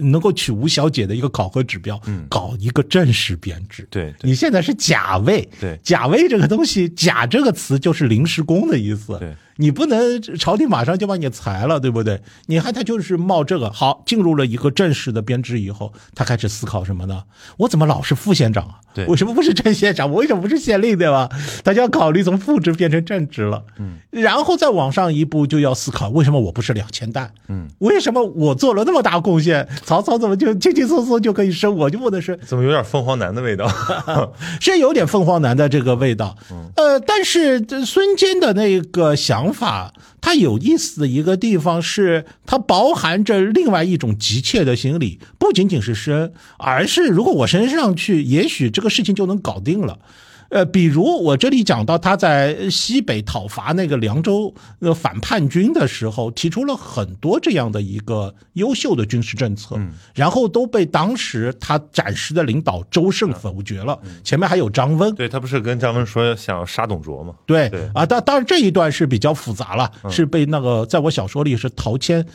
[0.02, 2.00] 能够娶吴小姐的一个考核指标。
[2.08, 3.88] 嗯，搞一个正式编制。
[3.90, 5.48] 对，你现在是甲位。
[5.60, 9.18] 对，甲位这个东西，甲这个词就是临时工的意思。
[9.20, 9.36] 对。
[9.58, 12.22] 你不能朝廷马上就把你裁了，对不对？
[12.48, 17.24] 你看他就是冒这个好进入了一个正式的编制以后，他开始思考什么呢？
[17.58, 18.76] 我怎么老是副县长啊？
[18.94, 20.10] 对，为什么不是正县长？
[20.12, 21.30] 我为什么不是县令，对吧？
[21.64, 23.64] 他就要考虑从副职变成正职了。
[23.80, 27.32] 嗯，然后再往上一步就要思考，为什么我不是两千担？
[27.48, 31.74] 嗯，为什么我做了那么大贡献，曹操怎么就轻轻松松就可以升？
[31.76, 33.70] 我就不能升，怎么有点凤凰男的味道？
[34.60, 36.38] 是有点凤凰男的这个味道。
[36.76, 39.45] 呃，但是孙坚的那个想。
[39.46, 50.00] 想法，它有意思的一个地方是，它包含着另外一种急切的心理，不仅仅是生，而是如果我升上去，也许这个事情就能搞定了。
[50.56, 59.78] 呃，比如我这里讲到他在西北讨伐那个凉州呃反叛军的时候，提出了很多这样的一个优秀的军事政策，
[60.14, 64.00] 然后都被当时他暂时的领导周胜否决了。
[64.24, 67.36] 前面还有张温，对他不是跟张温说想杀董卓吗？
[67.46, 72.26] 对对啊，当当然这一段是比较复杂了，是被那个在我小说里是陶谦。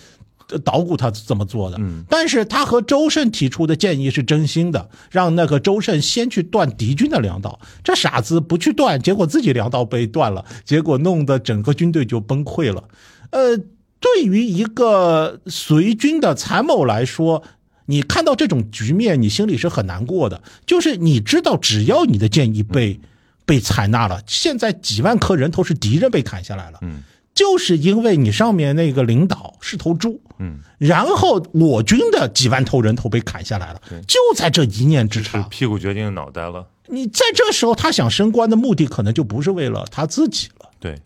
[0.50, 1.76] 呃捣鼓他这么做的。
[1.80, 7.58] 嗯，但是他和周慎提出的建议是真心的，让那个周慎先去断敌军的粮道。
[7.82, 12.84] 这傻子不去断，结果自己粮道被断了，结果弄得整个军队就崩溃了。
[13.30, 13.56] 呃，
[14.00, 17.42] 对于一个随军的参谋来说，
[17.86, 20.42] 你看到这种局面，你心里是很难过的。
[20.64, 23.00] 就是你知道，只要你的建议被、
[23.44, 27.02] 被采纳了，现在几万颗人头是敌人被砍下来了，嗯，
[27.40, 35.40] 就是因为你上面那个领导是头猪，嗯，然后我军的几万头人头被砍下来了，就在这一念之是差。
[35.44, 36.68] 屁股决定脑袋了。
[36.88, 41.00] 你在这时候，他想升官的目的可能就不是为了他自己了，对，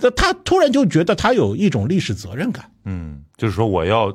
[0.00, 2.68] 那他突然就觉得他有一种历史责任感。
[2.84, 4.12] 嗯，就是说我要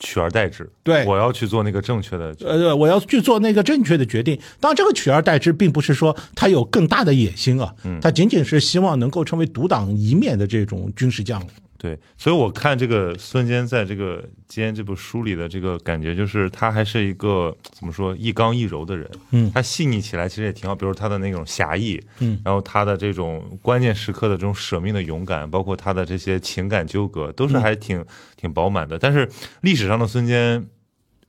[0.00, 2.46] 取而代之，对我要去做那个正确的决。
[2.46, 4.38] 呃，我要去做那个正确的决定。
[4.60, 11.48] 当然，这个取而代之，并不是说他有更大的野心啊，他仅仅是希望能够成为独当一面的这种军事将领。
[11.84, 19.06] 对，所以我看这个孙坚在这个《坚》这部书里的这个感觉，就是他还是一个怎么说一刚一柔的人。
[19.32, 28.02] 嗯他细腻起来其实也挺好，比如他的那种侠义，嗯，然后他的这种关键时刻的这种舍命的勇敢，包括他的这些情感纠葛，都是还挺、
[28.34, 28.98] 挺饱满的。
[28.98, 29.28] 但是
[29.60, 30.66] 历史上的孙坚，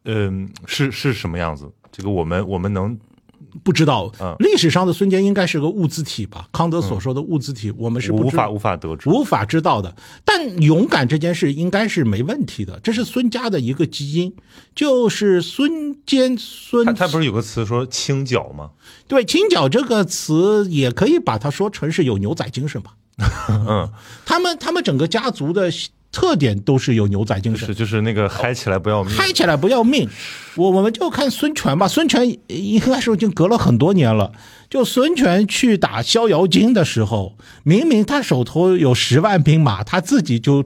[0.05, 1.69] 嗯、是是什么样子？
[1.91, 2.97] 这个我们我们能
[3.63, 6.47] 不知道嗯历史上的孙坚应该是个物自体吧？
[6.51, 9.09] 康德所说的物自体，我们是不无法无法得知。
[9.09, 9.95] 无法知道的。
[10.23, 14.33] 但勇敢这件事应该是没问题的，这是孙家的一个基因，
[14.73, 18.71] 就是孙坚孙他他不是有个词说清剿吗？
[19.07, 22.93] 对“清剿”这个词，也可以把它说成是有牛仔精神吧。
[23.49, 23.89] 嗯，
[24.25, 25.71] 他们他们整个家族的
[26.15, 29.13] 特点都是有牛仔精神是，就是那个嗨起来不要命。
[29.13, 30.09] 嗨起来不要命。
[30.55, 34.31] 我我们就看孙权吧，孙权应该是已经隔了很多年了。
[34.69, 40.63] 就孙权去打逍遥津的时候，明明他手头有十万兵马，他自己就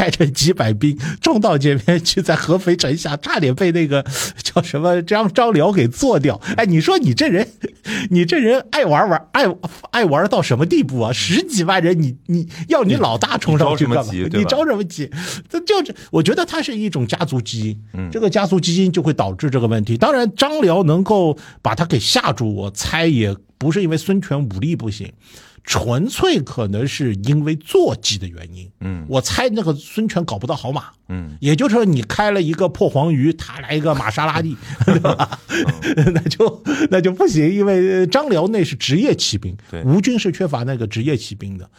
[0.00, 4.02] 带着几百兵冲到这边去，在合肥城下差点被那个
[4.42, 6.40] 叫什么张张辽给做掉。
[6.56, 7.46] 哎，你说你这人，
[8.08, 9.44] 你这人爱玩玩，爱
[9.90, 11.12] 爱玩到什么地步啊？
[11.12, 14.10] 十几万人，你你要你老大冲上去干嘛？
[14.10, 15.10] 你着什么急对吧你着什么急？
[15.50, 19.98] 这就是我觉得他是一种家族基因，这个家族基因就会导致这个问题。
[19.98, 25.12] 当然，张辽能够把他给吓住，我猜也不是因为孙权武力不行。
[25.64, 34.56] 纯粹可能是因为坐骑的原因，嗯我猜那个孙权搞不到好马，嗯，也就是说你开了一个破黄鱼，他来一个玛莎拉蒂，
[34.86, 35.38] 对吧？
[36.14, 41.70] 那就那就不行，因为张辽那是职业骑兵对，吴军是缺乏那个职业骑兵的。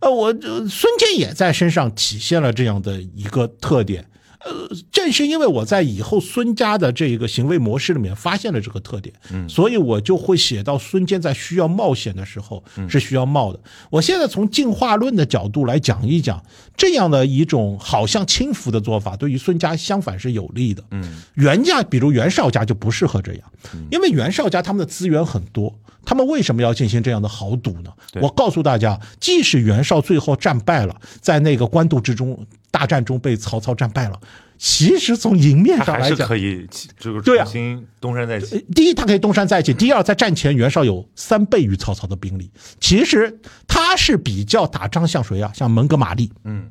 [0.00, 4.04] 呃，我呃孙坚也在身上体现了这样的一个特点。
[4.44, 13.60] 呃，正是因为我在以后孙家的这个行为模式里面发现了这个特点，嗯，所以我就会写到孙坚在需要冒险的时候是需要冒的。
[13.90, 16.42] 我现在从进化论的角度来讲一讲，
[16.76, 20.82] 这样的一种好像轻浮的做法，对于孙家相反是有利的。
[20.90, 23.42] 嗯，袁家，比如袁绍家就不适合这样，
[23.90, 27.92] 因为袁绍家他们的资源很多，他们为什么要进行这样的豪赌呢？
[28.14, 34.20] 我告诉大家，即使袁绍最后战败了，在那个官渡之中大战中被曹操战败了，
[34.56, 36.66] 其实从赢面上来讲，可以
[36.98, 38.64] 这个对啊重新东山再起。
[38.74, 42.50] 第一，他可以东山再起；第二，在战前袁绍有三倍于曹操的兵力。
[42.78, 45.50] 其实他是比较打仗像谁啊？
[45.54, 46.70] 像蒙哥马利，嗯，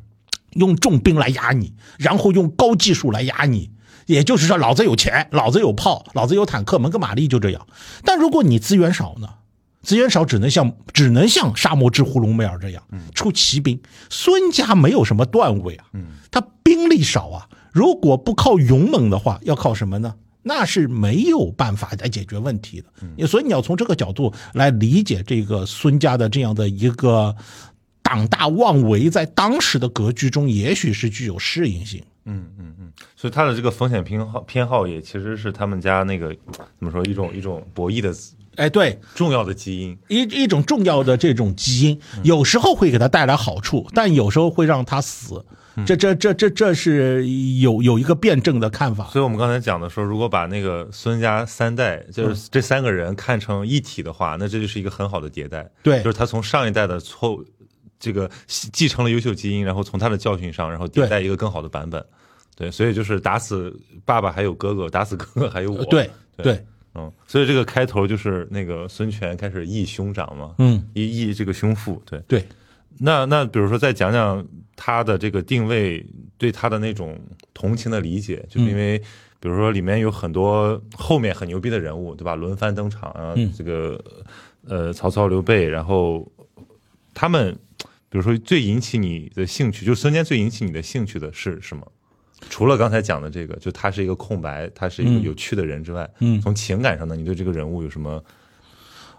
[0.53, 3.71] 用重兵来压你，然后用高技术来压你。
[4.05, 7.67] 也就是说，老子有钱，老子有炮，老子有坦克，蒙哥马利就这样。
[8.03, 9.27] 但如果你资源少呢？
[9.89, 12.83] 资源少，只能像只能像沙漠之狐隆美尔这样
[13.15, 13.81] 出骑兵。
[14.07, 15.85] 孙家没有什么段位啊，
[16.29, 17.49] 他兵力少啊。
[17.73, 20.13] 如果不靠勇猛的话，要靠什么呢？
[20.43, 23.25] 那是没有办法来解决问题的。
[23.25, 27.35] 所以你要从这个角度来理解这个孙家的这样的一个
[28.03, 32.03] 党大妄为，在当时的格局中，也许是具有适应性。
[32.25, 36.35] 嗯嗯嗯所以他的这个风险偏好偏好也其实是他们家那个
[36.77, 38.13] 怎么说一种一种博弈的
[38.59, 39.97] 哎，对，重要的基因。
[40.09, 45.43] 一一种重要的这种基因，有时候会给他带来好处，但有时候会让他死。
[45.85, 47.25] 这这这这这是
[47.59, 49.05] 有有一个辩证的看法。
[49.05, 55.69] 所以我们刚才讲的说，如果把那个孙家三代，就是这三个人看成一体的话，那这就是一个很好的迭代。
[55.81, 57.45] 对就是他从上一代的错误，
[57.97, 62.05] 这个继承了优秀基因，然后从他的教训上，然后迭代一个更好的版本。
[62.57, 65.85] 对，所以就是打死爸爸还有哥哥，打死哥哥还有我。
[65.85, 72.19] 对对对，嗯，所以这个开头就是那个孙权开始义兄长嘛，嗯，义义这个兄父，对。
[72.27, 72.45] 对，
[72.97, 76.05] 那那比如说再讲讲他的这个定位，
[76.37, 77.19] 对他的那种
[77.53, 78.97] 同情的理解，就是因为
[79.39, 82.35] 比如说里面有很多后面很牛逼的人物，对吧？
[82.35, 84.03] 轮番登场啊，嗯这个
[84.65, 86.29] 呃曹操、刘备，然后
[87.13, 87.57] 他们
[88.09, 91.85] 比如说最引起你的兴趣，就是孙坚最引起你的兴趣的是什么？
[92.49, 98.23] 除了刚才讲的这个，就他是一个空白，他是一个嗯有趣的人之外，嗯从情感上呢，你对这个人物有什么？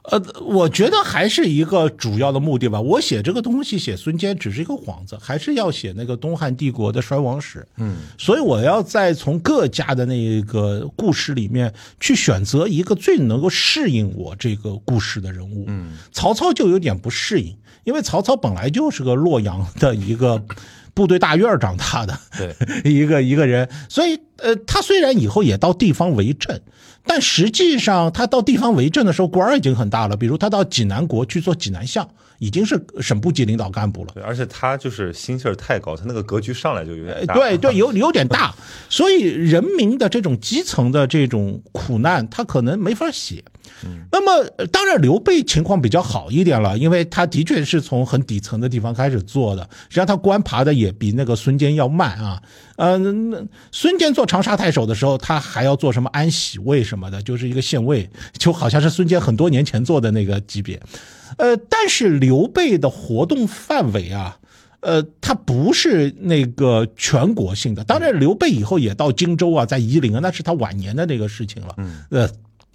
[0.04, 2.80] 呃，我觉得还是一个主要的目的吧。
[2.80, 7.68] 我写这个东西，写孙坚只是一个幌子，还是要写那个东汉帝国的衰亡史。
[7.76, 15.66] 嗯，所以我要再从各家的那个故事里面去选择一个最能够适应我这个故事的人物。
[15.68, 17.54] 嗯，曹操就有点不适应，
[17.84, 20.42] 因为曹操本来就是个洛阳的一个
[21.00, 26.60] 部队大院长大的，对， 一个一个人，所以呃，他虽然以后也到地方为政，
[27.06, 32.06] 但实际上他到地方为政的时候官儿已经很大了，比如他到济南国去做济南相，
[32.38, 34.10] 已经是省部级领导干部了。
[34.12, 37.32] 对，而且他就是心气儿太高，他那个格局上来就有点大。
[37.32, 38.54] 对对，有有点大，
[38.90, 43.42] 所以人民的这种基层的这种苦难，他可能没法写。
[44.12, 52.42] 那么，呃当然刘备情况比较好一点了，因为他的确是从很底层的地方开始做的，实际上他官爬的也比那个孙坚要慢啊。
[52.76, 58.08] 呃，那孙坚做长沙太守的时候，他还要做什么安喜尉什么的，就是一个县尉，
[58.38, 60.80] 就好像是孙坚很多年前做的那个级别。
[61.36, 64.36] 呃，但是刘备的活动范围啊，
[64.80, 67.84] 呃，他不是那个全国性的。
[67.84, 71.74] 当然，刘备以后也到荆州啊，在夷陵啊，那是他晚年的那个事情了。
[71.76, 72.28] 嗯，呃，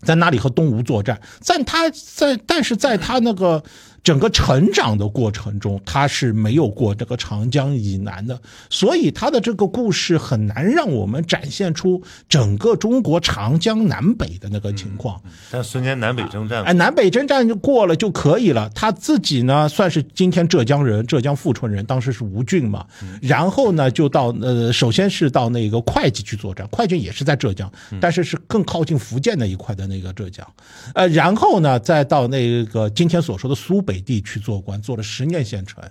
[0.05, 3.61] 在那里和东吴作战，在他在，但是在他那个
[4.05, 8.39] 整个成长的过程中，他是没有过这个长江以南的，
[8.69, 11.99] 所以他的这个故事很难让我们展现出
[12.29, 15.19] 整个中国长江南北的那个情况。
[15.49, 18.69] 但孙坚南北征战，哎，南北征战就过了就可以了。
[18.75, 22.85] 他自己呢，算是今天浙江人，浙江富春人，当时是吴郡嘛。
[23.23, 30.45] 然后呢，就到呃，首先是到那个会稽去作战，会稽也是在浙江，但是是更靠近福建那一块的那个浙江。
[30.93, 35.81] 呃，然后呢，再到那个今天所说的苏北北地去做官，做了十年县城。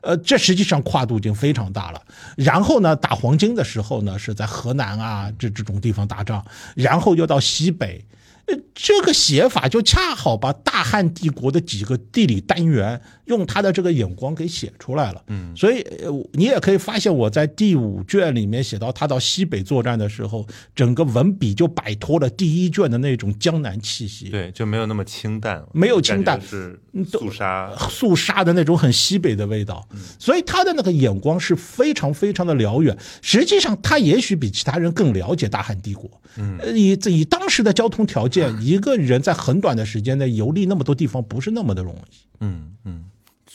[0.00, 2.00] 呃，这实际上跨度已经非常大了。
[2.36, 6.44] 然后呢，打黄金的时候呢，是在河南啊这这种地方打仗，
[6.76, 8.04] 然后又到西北。
[8.46, 15.22] 呃，这个写法就恰好把大汉帝国的几个地理单元用他的这个眼光给写出来了。
[15.28, 24.28] 嗯，所以呃你也可以发现，我在第五卷里面写到他到西北作战的时候，整个文笔就摆脱了第一卷的那种江南气息。
[24.30, 27.72] 对，就没有那么清淡，没有清淡是肃杀。
[27.90, 32.96] 肃杀的那种很西北的味道，所以他的那个眼光是非常非常的辽远。
[33.22, 36.10] 实际上，他也许比其他人更了解大汉帝国。
[36.36, 42.16] 嗯，以以当时的交通条件，一个人在很短的时间内游历那么多地方，不是那么的容易。
[42.40, 43.04] 嗯嗯，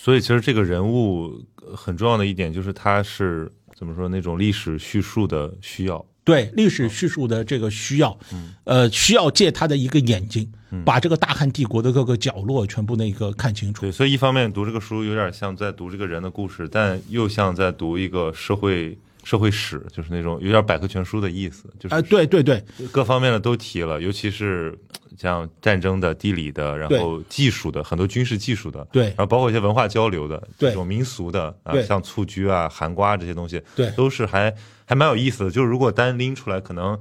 [0.04, 6.06] 所以其实这个人物呃很重要的一点就是他是怎么说那种历史叙述的需要。
[6.26, 8.18] 对历史叙述的这个需要，
[8.66, 10.50] 呃，需要借他的一个眼睛，
[10.84, 13.82] 把这个大汉帝国的各个角落全部那个看清楚。
[13.82, 24.78] 对，所以一方面读这个书有点像在读这个人的故事，但又像在读一个社会社会史，就是那种有点百科全书的意思，就是啊、对对对，各方面的都提了，尤其是
[25.18, 34.54] 像战争的、地理的，然后技术的，很多军事技术的，对然后包括一些文化交流的，对这种民俗的啊，像蹴鞠啊、寒瓜这些东西，对都是还
[34.86, 35.52] 还蛮有意思的。
[35.52, 37.00] 就是如果单拎出来，可能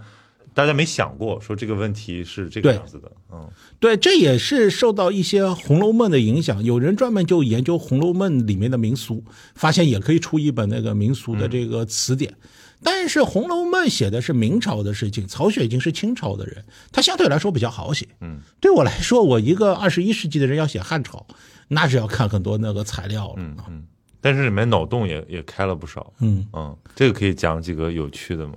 [0.55, 3.49] 大家没想过说这个问题是这个样子的，嗯，
[3.81, 6.63] 对，这也是受到一些《红楼梦》的影响。
[6.63, 12.35] 有人专门就研究《红楼梦》里面的民俗，发现也可以出一本那个民俗的这个词典。
[12.83, 18.09] 但是《红楼梦》写的是明朝的事情，曹雪芹是清朝的人，他相对来说比较好写。
[18.21, 21.27] 嗯，对我来说，我一个二十一世纪的人要写汉朝，
[21.69, 23.35] 那是要看很多那个材料了。
[23.37, 23.85] 嗯嗯，
[24.21, 28.55] 但是里面脑洞也也开了不少，嗯嗯，这个可以讲几个有趣的吗？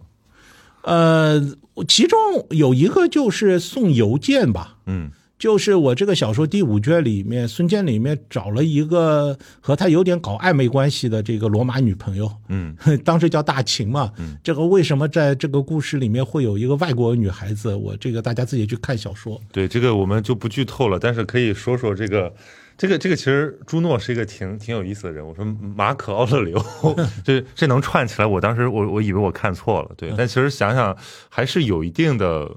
[0.83, 1.41] 呃，
[1.87, 2.19] 其中
[2.49, 14.11] 有一个就是送邮件吧，嗯就是我这个小说第五卷里面，孙坚里面找了一个和他有点搞暧昧关系的这个罗马女朋友，嗯， 当时叫大秦嘛。
[14.43, 17.75] 这个为什么在这个故事里面会有一个外国女孩子？
[17.75, 19.39] 我这个大家自己去看小说。
[19.51, 22.33] 对，这个我们就不剧透了，但是可以说说这个。
[22.77, 25.25] 这个这个其实朱诺是一个挺挺有意思的人。
[25.25, 26.61] 我说马可奥勒留，
[27.23, 30.93] 这这能串起来，我当时我我以为我看错了，对，但其实想想
[31.29, 32.53] 还是有一定的，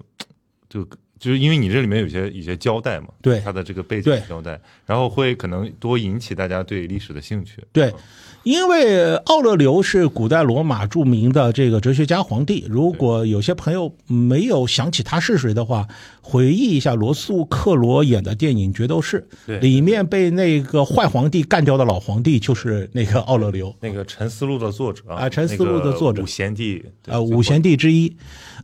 [0.69, 0.85] 就
[1.19, 7.63] 就是因为你这里面有些有些交代嘛，对他的这个背景交代，然后会可能多引起大家对历史的兴趣。
[7.73, 7.93] 对，
[8.43, 12.65] 因为奥勒留是古代罗马著名的这个哲学家皇帝。
[12.69, 15.87] 如果有些朋友没有想起他是谁的话，
[16.21, 23.75] 回忆一下罗素克罗演的电影《决斗士对》，里面被那个坏皇帝干掉的老皇帝就是那个奥勒留。
[23.81, 28.15] 那个《沉思录》的作者啊沉思录的作者五贤帝，对呃，五贤帝之一，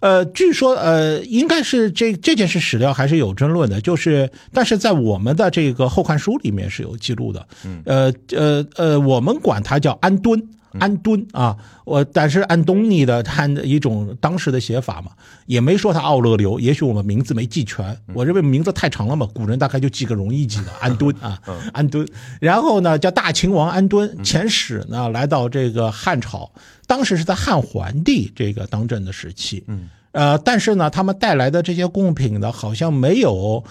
[0.01, 10.41] 呃，据说呃，应该是这这件件是史料还是有争论的，就是但是在我们的这个后汉书里面是有记录的，嗯，呃呃呃，我们管它叫安敦。
[10.81, 15.13] 安敦啊，我但是安东尼的他一种当时的写法嘛，
[15.47, 21.41] 也没说他奥勒留，也许我们名字没记全，我认为名字太长了嘛，古人大概就记个容易记的 安敦啊，
[21.73, 22.05] 安敦。
[22.41, 26.51] 然后呢，叫大秦王安敦，遣使呢来到这个汉朝，
[26.89, 33.63] 当时是在汉桓帝这个当政的时期，嗯，呃，但是呢，他们带来的这些贡品呢，好像没有。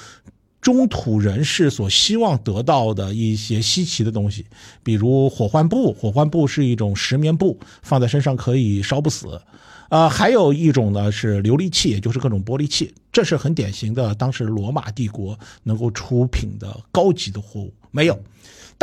[0.62, 4.46] 中土人士所希望得到的一些稀奇的东西，
[4.82, 5.92] 比如火浣布。
[5.92, 9.42] 火浣布是一种石棉布，放在身上可以烧不死。
[9.90, 17.74] 呃，还有一种呢是琉璃器，也就是各种玻璃器，这是很典型的当时罗马帝国能够出品的高级的货物。
[17.92, 18.18] 没有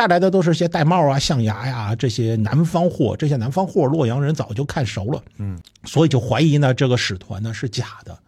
[0.01, 3.15] 带来的都是些玳瑁啊、象牙呀这些南方货。
[3.15, 8.19] 这些南方货，洛阳人早就看熟了，嗯，所以就怀疑呢这个使团呢是假的。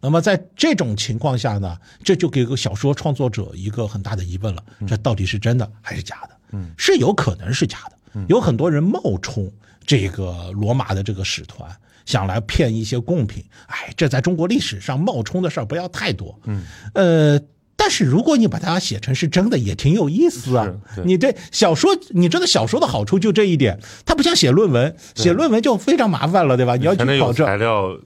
[0.00, 6.30] 那么在这种情况下呢，这就给个小说创作者一个很大的疑问了：这到底是真的还是假的？
[6.50, 8.20] 嗯，是有可能是假的。
[8.26, 9.48] 有很多人冒充
[9.86, 11.70] 这个罗马的这个使团，
[12.06, 13.44] 想来骗一些贡品。
[13.68, 16.36] 哎，这在中国历史上冒充的事儿不要太多。
[16.46, 16.64] 嗯，
[16.94, 17.40] 呃，
[17.80, 20.70] 但是如果你把它写成是真的，也挺有意思啊。
[21.06, 26.76] 你这小说，你知道小说的好处就这一点，它不像写论文，写论文就非常麻烦了，对吧？
[26.76, 27.98] 你要去考证材料。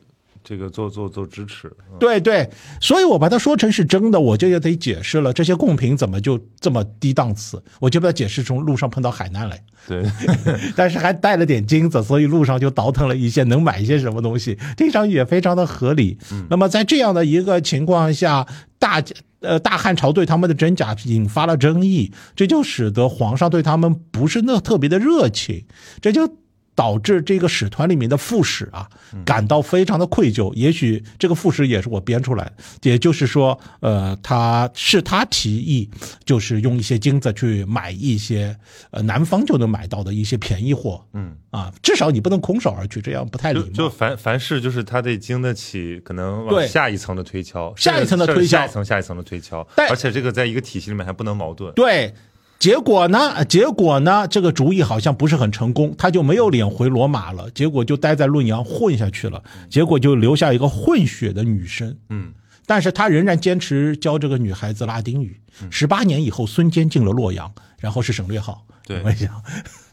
[0.46, 2.46] 这个做做做支持，对对，
[2.78, 7.64] 所以我把它说成是真的，我就也得解释了，这些贡品怎么就这么低档次？
[7.80, 9.58] 我就把它解释成路上碰到海难来，
[9.88, 10.04] 对，
[10.76, 16.18] 但是还带了点金子，所以路上就倒腾了一些，能买一些什么东西，听上去也非常的合理。
[16.50, 18.46] 那么在这样的一个情况下，
[18.84, 19.02] 大
[19.40, 25.64] 呃大汉朝对他们的真假引发了争议，这就使得皇上对他们不是那特别的热情，
[26.02, 26.43] 这就。
[26.74, 28.88] 导致这个使团里面的副使啊
[29.24, 30.52] 感到非常的愧疚。
[30.54, 32.52] 也许这个副使也是我编出来，
[32.82, 35.88] 也就是说，呃，他是他提议，
[36.24, 38.56] 就是用一些金子去买一些
[38.90, 41.04] 呃南方就能买到的一些便宜货。
[41.12, 43.66] 嗯啊，至少你不能空手而去，这样不太礼貌。
[43.72, 51.72] 就凡凡事就是他得经得起可能往下一层的推敲，下一层的推敲，下一层下一层的推敲，而且这个在一个体系里面还不能矛盾。
[51.74, 52.12] 对。
[52.58, 53.44] 结果呢？
[53.44, 54.26] 结果呢？
[54.26, 57.50] 这个主意好像不是很成功，他就没有脸回罗马了。
[57.50, 59.42] 结果就待在论阳混下去了。
[59.68, 61.98] 结果就留下一个混血的女生。
[62.08, 62.32] 嗯，
[62.64, 65.38] 但是他仍然坚持教这个女孩子拉丁语。
[65.70, 68.66] 十八年以后，孙坚进了洛阳，然后是省略号。
[68.86, 69.42] 对，我想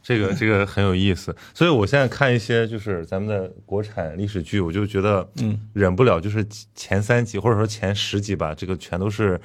[0.02, 1.36] 这个这个很有意思。
[1.54, 9.42] 所以我现在看一些就是咱们的国产历史剧，我就觉得嗯忍不了，就是前三集或者说前十集吧，这个全都是。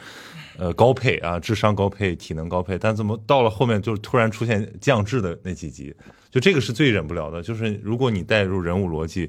[0.59, 5.95] 呃，高配啊，智商高配，体能高配，但怎么到了后面就是突然出现降智的那几集，
[6.31, 7.43] 就这个是最忍不了的。
[7.43, 9.29] 就是如果你带入人物逻辑，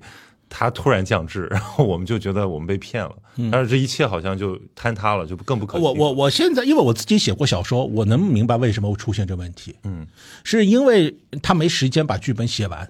[0.50, 3.14] 他突然降智，然后我们就觉得我们被骗了，
[3.52, 5.78] 但是这一切好像就坍塌了，就更不可。
[5.78, 9.76] 我我我现在因为我自己写过小说，我能明白为什么会出现这问题。
[9.84, 10.08] 嗯，
[10.46, 11.14] 是因为
[11.44, 12.90] 他没时间把剧本写完。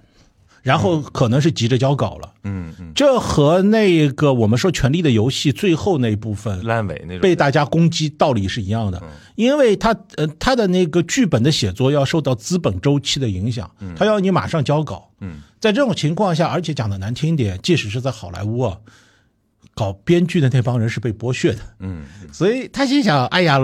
[0.62, 7.20] 然后可能是急着交稿了，嗯嗯，这和那个我们说《权力的游戏》最后那部分烂尾那种。
[7.20, 9.02] 被大家攻击道理是一样的，
[9.36, 18.78] 因为他呃他的那个剧本的写作要受到资本周期的影响，他要你马上交稿，嗯，在这种情况下，而且讲的难听点，即使是在好莱坞啊，
[19.74, 22.02] 搞编剧的那帮人是被剥削的，嗯，
[22.32, 23.58] 所以他心想，哎呀，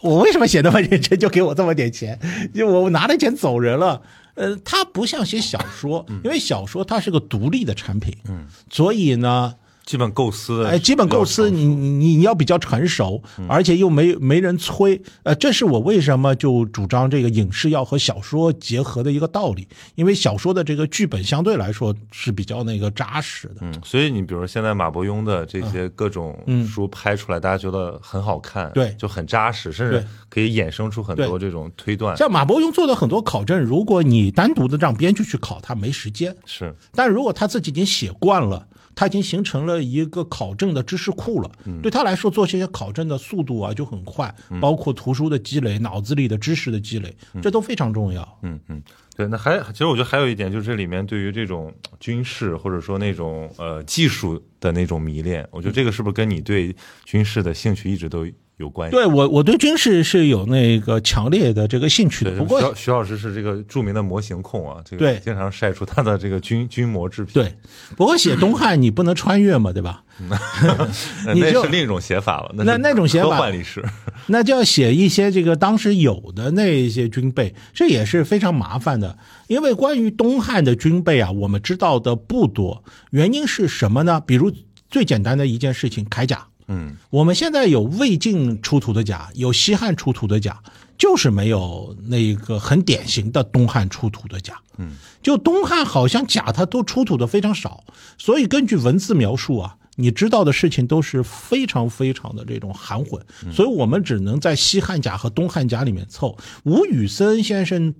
[0.00, 2.18] 我为什么写那么认真，就给我这么点钱，
[2.54, 4.00] 就我拿了钱走人了。
[4.38, 9.54] 呃，它不像写小说，因为小说它是个独立的产品，嗯，所以呢。
[9.88, 26.38] 基本构思，哎，基本构思，你你你要比较成熟，而且又没没人催，呃，这是我为什么就主张这个影视要和小说结合的一个道理，因为小说的这个剧本相对来说是比较那个扎实的，嗯，所以你比如现在马伯庸的这些各种
[26.70, 32.14] 书拍出来，大家觉得很好看，对，就很扎实，甚至可以衍生出很多这种推断。
[32.14, 38.66] 像马伯庸做的很多考证，如果你单独的让编剧去考，他没时间，是，但如果他自己已经写惯了。
[38.98, 41.48] 他已经形成了一个考证的知识库了，
[41.80, 48.38] 对他来说做这些考证的速度啊就很快，包括图书的积累、脑子里的知识的积累，这都非常重要。
[48.42, 48.82] 嗯嗯，
[49.16, 56.74] 对，那还其实我觉得还有一点就是这里面对于这种军事或者说那种呃技术的那种迷恋，我觉得这个是不是跟你对
[57.04, 58.26] 军事的兴趣一直都？
[58.58, 62.36] 有关系，对我我对军事是有那个强烈的这个兴趣的。
[62.36, 67.34] 不过徐徐老师是这个著名的模型控啊，这个对经常晒出他的这个军 军模制品。
[67.34, 67.54] 对，
[67.96, 70.02] 不过写东汉你不能穿越嘛，对吧？
[70.18, 72.52] 那是另一种写法了。
[72.56, 73.84] 那那种写法，科幻历史，
[74.26, 79.16] 那就要写一些这个当时有的那些军备，这也是非常麻烦的。
[79.46, 82.82] 因为关于东汉的军备啊，我们知道的不多。
[83.12, 84.20] 原因是什么呢？
[84.20, 84.52] 比如
[84.90, 86.47] 最简单的一件事情，铠甲。
[86.68, 90.62] 嗯我们现在有魏晋出土的甲，有西汉出土的甲，
[90.96, 94.54] 就是没有那个很典型的东汉出土的甲。
[94.76, 94.92] 嗯，
[95.22, 97.84] 就东汉好像甲它都出土的非常少，
[98.16, 103.20] 所以根据文字描述啊，你知道的事情都是非常非常的这种含混，
[103.52, 106.36] 所以我们只能在西汉甲和东汉甲里面凑。
[106.64, 107.94] 吴宇森先生。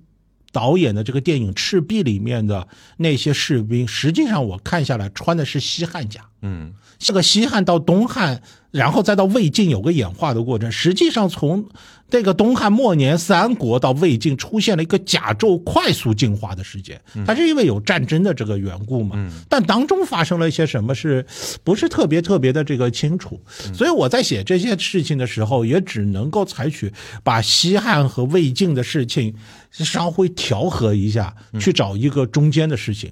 [0.51, 2.67] 导演的这个电影《赤壁》里面的
[2.97, 8.41] 那些士兵，实际上我看下来穿的是西汉甲，嗯这个西汉到东汉，
[8.71, 10.71] 然后再到魏晋有个演化的过程。
[10.71, 11.67] 实际上，从
[12.09, 16.99] 这个东汉末年、三国到魏晋，出现了一个甲胄快速进化的时间。
[17.25, 19.31] 它是因为有战争的这个缘故嘛？
[19.47, 21.25] 但当中发生了一些什么是，
[21.63, 23.39] 不是特别特别的这个清楚。
[23.73, 26.91] 所以我在写这些事情的时候，也只能够采取
[27.23, 29.35] 把西汉和魏晋的事情
[29.71, 33.11] 稍微调和一下，去找一个中间的事情。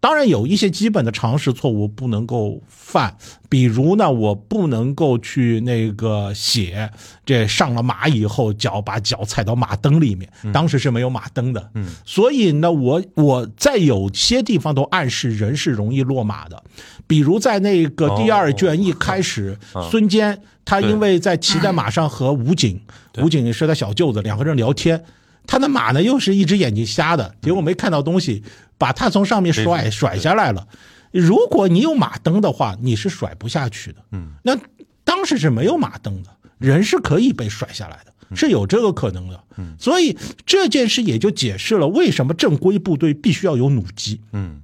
[0.00, 3.14] 当然有一些基本的常识错误不能够犯，
[3.50, 6.90] 比如呢，我不能够去那个写
[7.26, 16.62] 这上了马以后脚把脚踩到马蹬里面，当时是没有马蹬的，嗯，所以呢，我我在有些地方都暗示人是容易落马的，
[17.06, 19.58] 比如在那个第二卷一开始，
[19.90, 22.80] 孙坚他因为在骑在马上和武警，
[23.18, 25.04] 武警是他小舅子，两个人聊天。
[25.50, 28.44] 他的马呢，又是一只眼睛瞎的，结果没看到东西，
[28.78, 30.68] 把他从上面甩甩下来了。
[31.10, 34.00] 如果你有马蹬的话，你是甩不下去的。
[34.12, 34.56] 嗯，那
[35.02, 39.42] 当时是没有马蹬的，人是可以被甩下来的，是有这个可能的。
[39.56, 44.20] 嗯，所以这件事也就解释了为什么正规部队必须要有弩机。
[44.32, 44.62] 嗯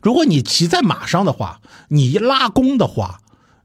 [0.00, 3.20] 如果你骑在马上的话，你一拉弓的话，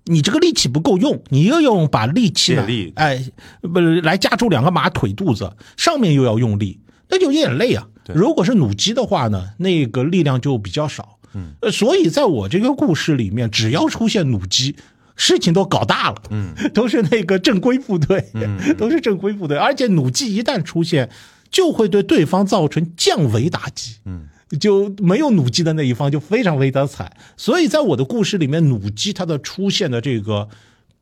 [0.06, 3.24] 你这个力气不够用，你又用把力气呢力，哎，
[3.62, 6.80] 不来夹住两个马腿肚子，上面又要用力，
[7.10, 7.88] 那就有点累啊。
[8.04, 8.16] 对。
[8.16, 11.20] 如果是弩机的话呢，那个力量就比较少。
[11.34, 14.76] 嗯，呃，所以在我这个故事里面，只要出现弩机。
[15.18, 18.22] 事情都搞大了，嗯， 都是那个正规部队，
[18.78, 21.10] 都是正规部队，而且弩机一旦出现，
[21.50, 24.28] 就会对对方造成降维打击，嗯，
[24.60, 27.16] 就没有弩机的那一方就非常非常惨。
[27.36, 30.48] 所以在我的故事里面，弩机它的出现的这个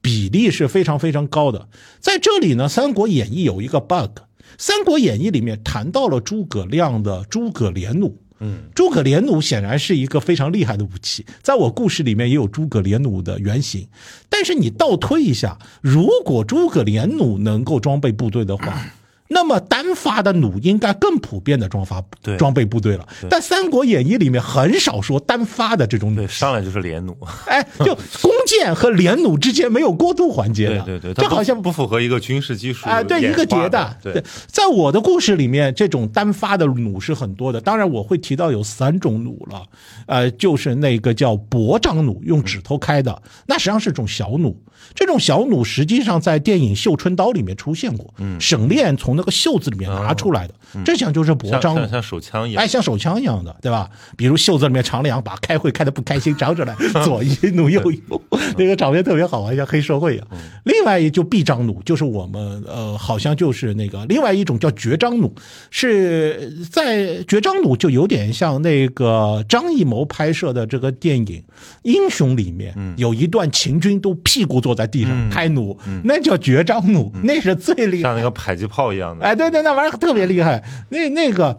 [0.01, 1.67] 比例是非常非常高的。
[1.99, 3.95] 在这里呢，《三国演义》有一个 bug，
[4.57, 8.17] 《三国演义》里面谈到了诸葛亮的诸葛连弩。
[8.39, 13.87] 嗯，诸葛连弩显然是一个非常厉害的武器，在我故事里面也有诸葛连弩的原型。
[14.27, 18.85] 但是你倒推一下，如果诸葛连弩能够装备部队的话，
[19.33, 23.07] 那么单发的弩应该更普遍的装发对装备部队了。
[23.29, 27.15] 但《三国演义》里面很少说单发的这种弩，，上来就是连弩，
[27.47, 33.97] 哎，就弓箭和连弩之间没有过渡环节的，对对对，这好像不符合一个军事技术啊，对一个迭演化的代。
[34.03, 37.59] 对，在我的故事里面，这种单发的弩是很多的。
[37.59, 39.63] 当然，我会提到有三种弩了，
[40.05, 44.55] 呃，就是那个叫薄张弩，用指头开的，那实际上是种小弩。
[44.95, 50.53] 这种小弩实际上在电影《绣春刀》里面出现过，嗯，沈炼从那个袖子里面拿出来的，
[50.85, 52.03] 这像就是薄张弩像像。
[52.03, 53.89] 手枪一样哎，，像手枪一样的，对吧？
[54.15, 58.21] 比如袖子里面藏两把，开会开的不开心，长出来， 左一弩右一弩，
[58.57, 60.27] 那个场面特别好玩，像黑社会一样。
[60.65, 65.31] 另外一就臂张弩，就是我们呃，好像就是那个另外一种叫绝张弩，
[65.71, 71.25] 是在绝张弩就有点像那个张艺谋拍摄的这个电影
[71.83, 79.25] 《英雄》里面，有一段秦军都屁股坐在地上开弩，那叫绝招弩，那是最厉害的像那个迫击炮一样的。
[79.25, 80.63] 哎，对对，那玩意儿特别厉害。
[80.89, 81.57] 那那个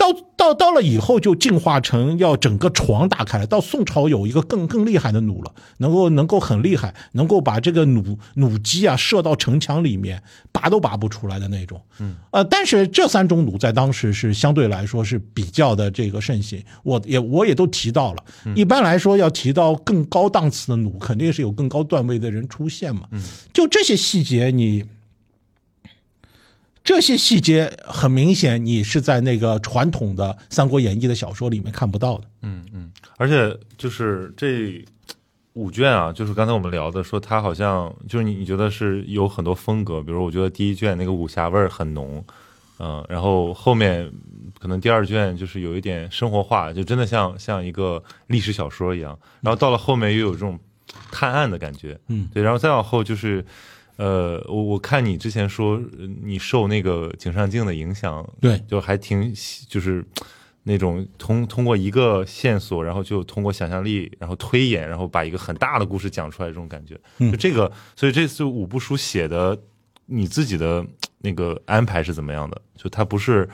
[0.00, 3.46] 到到到了以后就进化成要整个床打开了。
[3.46, 10.22] 到宋朝有一个更更厉害的弩了，能够能够很厉害，能够把这个弩弩机啊射到城墙里面，
[10.52, 11.78] 拔都拔不出来的那种。
[11.98, 16.64] 嗯，呃，但是这三种弩在当时是相对来说是比较的这个盛行。
[16.82, 18.24] 我也我也都提到了。
[18.56, 23.02] 一般来说要提到更高档次的弩，肯定是有更高段位的人出现嘛。
[23.10, 23.22] 嗯，
[23.52, 24.82] 就这些细节你。
[26.90, 32.24] 这些细节很明显，你是在那个传统的《三国演义》的小说里面看不到的。
[32.42, 34.84] 嗯嗯，而且就是这
[35.52, 42.24] 五卷啊，就是刚才我们聊的，说它好像就是你你觉得是有很多风格，比如我觉得第一卷那个武侠味儿很浓，
[42.80, 44.10] 嗯、然后后面
[44.58, 50.58] 可能第二卷就是有一点生活化，就真的像像一个历史小说一样，然后到了后面又有这种
[51.12, 53.44] 探案的感觉，嗯，对，然后再往后就是。
[54.00, 60.02] 呃，我我看你之前说呃你受那个井上镜的影响，对就还挺喜就是
[60.62, 66.98] 那种通通过一个线索，然后就通过想象力，然后推演，然后把一个很大的故事讲出来，这种感觉。
[67.18, 69.58] 嗯就这个，所以这次五部书写的，
[70.06, 70.82] 你自己的
[71.18, 72.62] 那个安排是怎么样的？
[72.76, 73.46] 就它不是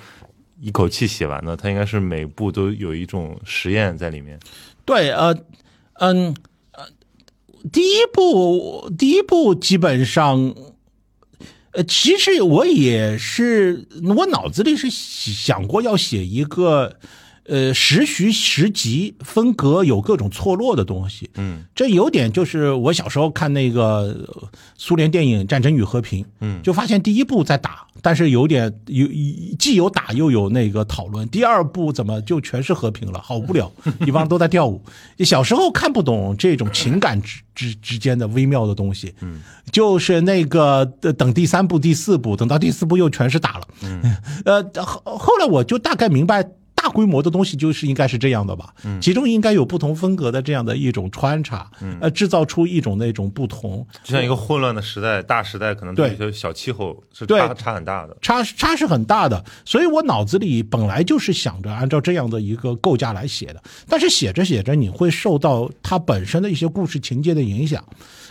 [0.61, 4.38] 一口气写完的，它应该是每部都有一种实验在里面。
[4.84, 5.36] 对，呃，
[5.94, 6.34] 嗯，呃，
[7.73, 10.55] 第一部，第一部基本上，
[11.73, 16.99] 呃，其实我也是，我脑子里是想过要写一个，
[17.49, 21.30] 呃，时徐时集分隔有各种错落的东西。
[21.36, 23.82] 嗯，这有点就是我小时候看那个
[24.26, 26.61] 呃苏联电影《战争与和平》，嗯。
[26.62, 29.07] 就发现第一部在打，但是有点有
[29.59, 33.70] 既有打又有那个讨论，第二部怎么就全是和平了，好无聊，
[34.07, 34.82] 一帮都在跳舞。
[35.20, 39.40] 小时候看不懂这种情感之 之之间的微妙的东西，嗯，
[39.70, 44.03] 就是那个呃等第三部、第四部，等到第四部又全是打了，嗯，
[44.44, 46.44] 呃，后后来我就大概明白。
[46.87, 57.41] 大规模的东西就是应该是这样的吧，嗯，其中应该有不同风格的这样的一种穿插，嗯，呃，制造出一种那种不同，就像一个混乱的时代，大时代可能对一些小气候是对。
[57.41, 58.16] 差差很大的。
[58.22, 67.84] 差差是很大的，所以我脑子里本来就是想着按照这样的一个构架来写的，但是写着写着你会受到它本身的一些故事情节的影响。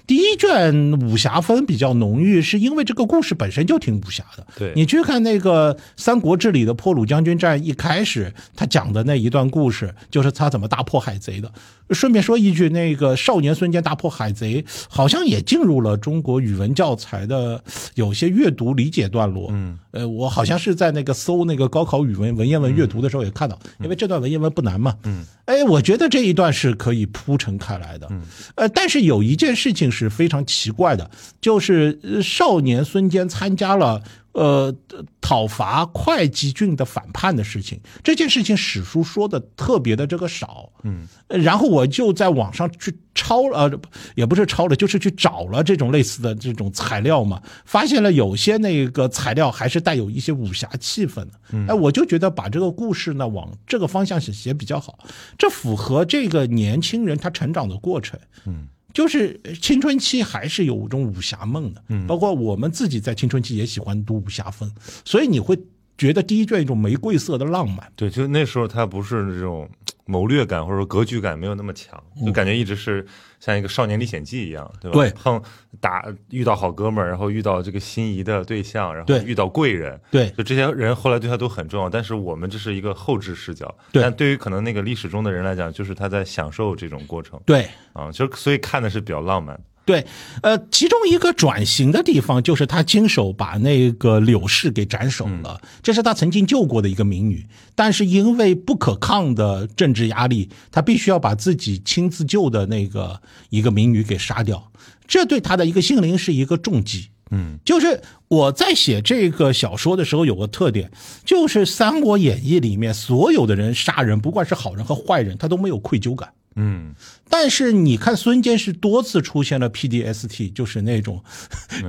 [0.08, 4.45] 第一卷武侠风比较浓郁，是因为这个故事本身就挺武侠的。
[4.58, 11.51] 对你去看那个《三国志》里的破虏将军战，一开始他讲的那一段故事，就是他怎么大破海贼的。
[11.92, 17.64] 顺便说一句，那个少年孙坚大破海贼，好像也进入了中国语文教材的
[17.96, 19.50] 有些阅读理解段落。
[19.52, 24.96] 嗯，呃，我好像是在那个搜那个高考语文文言文阅读的时候也看到，因为这段文言文不难嘛。
[25.04, 28.08] 嗯，哎，我觉得这一段是可以铺陈开来的。
[28.10, 28.22] 嗯，
[28.56, 31.10] 呃，但是有一件事情是非常奇怪的，
[31.40, 34.02] 就是呃少年孙坚参加了。
[34.36, 34.76] 呃，
[35.22, 43.80] 讨伐会稽郡的反叛的事情，这件事情史书说的特别的这个少，嗯，然后我就在网上去抄了，呃，
[44.16, 51.32] 也不是抄了，就是去找了这种类似的这种材料嘛，发现了有些那个材料还是带有一些武侠气氛的，
[51.70, 55.00] 哎，我就觉得把这个故事呢往这个方向写写比较好，
[55.38, 58.68] 这符合这个年轻人他成长的过程，嗯。
[58.96, 64.72] 就是青春期还是有一种武侠梦的，嗯，包括我们自己在青春期也喜欢读武侠风，
[65.04, 65.60] 所以你会
[65.98, 69.70] 觉得第一卷一种玫瑰色的浪漫，对，就那时候他不是这种
[70.08, 73.04] 谋略感或者说格局感没有那么强，就感觉一直是
[73.39, 75.00] 像一个少年历险记一样，对吧？
[75.00, 75.41] 对碰
[75.80, 81.89] 打遇到好哥们儿，然后遇到这个心仪的对象，然后遇到贵人，对就这些人后来对他都很重要。
[81.89, 87.68] 但是我们这是一个后置视角，对但对于可能那个历史中的人来讲，就是他在享受这种过程，对。
[87.93, 89.60] 啊，就所以看的是比较浪漫。
[89.86, 90.06] 对，
[90.42, 103.22] 呃，其中一个转型的地方就是他亲手把那个柳氏给斩首了，这是他曾经救过的一个民女，但是因为不可抗的政治压力，他必须要把自己亲自救的那个
[103.52, 104.72] 一个民女给杀掉，
[105.08, 107.10] 这对他的一个心灵是一个重击。
[107.32, 110.92] 嗯，就是我在写这个小说的时候有个特点，
[111.24, 116.32] 就是《三国演义》里面所有的人杀人，不管是好人和坏人，他都没有愧疚感。
[116.56, 116.94] 嗯，
[117.30, 121.21] 但是你看孙坚是多次出现了 PDST，就是那种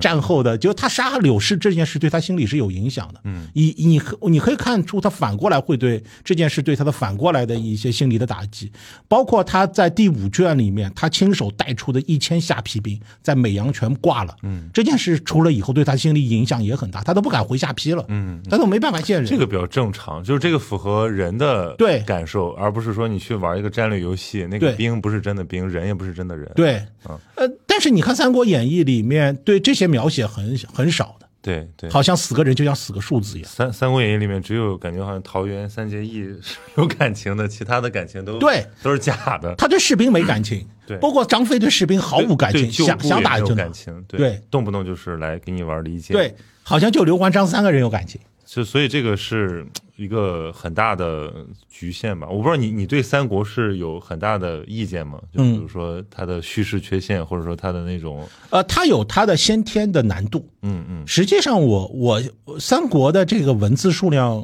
[0.01, 3.21] 战后的，就他杀柳氏这件事对他心理是有影响的。
[3.25, 8.73] 嗯，你你你可以看出他反过来会对这件事对他的反过来的一些心理的打击，
[9.09, 14.35] 包括他在第五卷里面，他亲手带出的一千下邳兵在美阳全挂了。
[14.43, 18.05] 嗯，这件事出了以后，对他心理影响也很大，他都不敢回下邳了。
[18.09, 19.27] 嗯，他都没办法见人。
[19.27, 26.49] 这个比较正常，就是这个符合人的对感受，而不是说你去玩一个战略游戏，那个兵不是真的兵，人也不是真的人。
[26.55, 26.87] 对，
[27.35, 31.27] 呃，但是你看《三国演义》里面对这些描写很很少的。
[31.43, 33.51] 对对，好像死个人就像死个数字一样。
[33.51, 39.53] 三《三国演义》里面只有感觉好像桃园三结义是有感情的，其他的感情都对都是假的。
[39.57, 43.65] 他对士兵没感情，对包括张飞对士兵毫无感情，想想打就打。
[43.65, 46.17] 感情，对动不动就是来给你玩离间。
[46.17, 48.21] 对，好像就刘关张三个人有感情。
[48.45, 49.67] 就所以这个是
[49.97, 51.33] 一个很大的
[51.69, 52.29] 局限吧。
[52.29, 55.19] 我不知道你你对三国是有很大的意见吗？
[55.33, 60.49] 就比如说它的叙事缺陷，或者说它的那种，呃，他有他的先天的难度。
[60.63, 64.37] 嗯嗯，实际上我，我我三国的这个文字数量，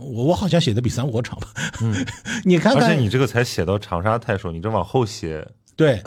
[0.00, 1.48] 我我好像写的比三国长吧。
[1.80, 1.94] 嗯，
[2.44, 5.46] 你看而且看，你这个才写到长沙太守，你这往后写，
[5.76, 6.02] 对，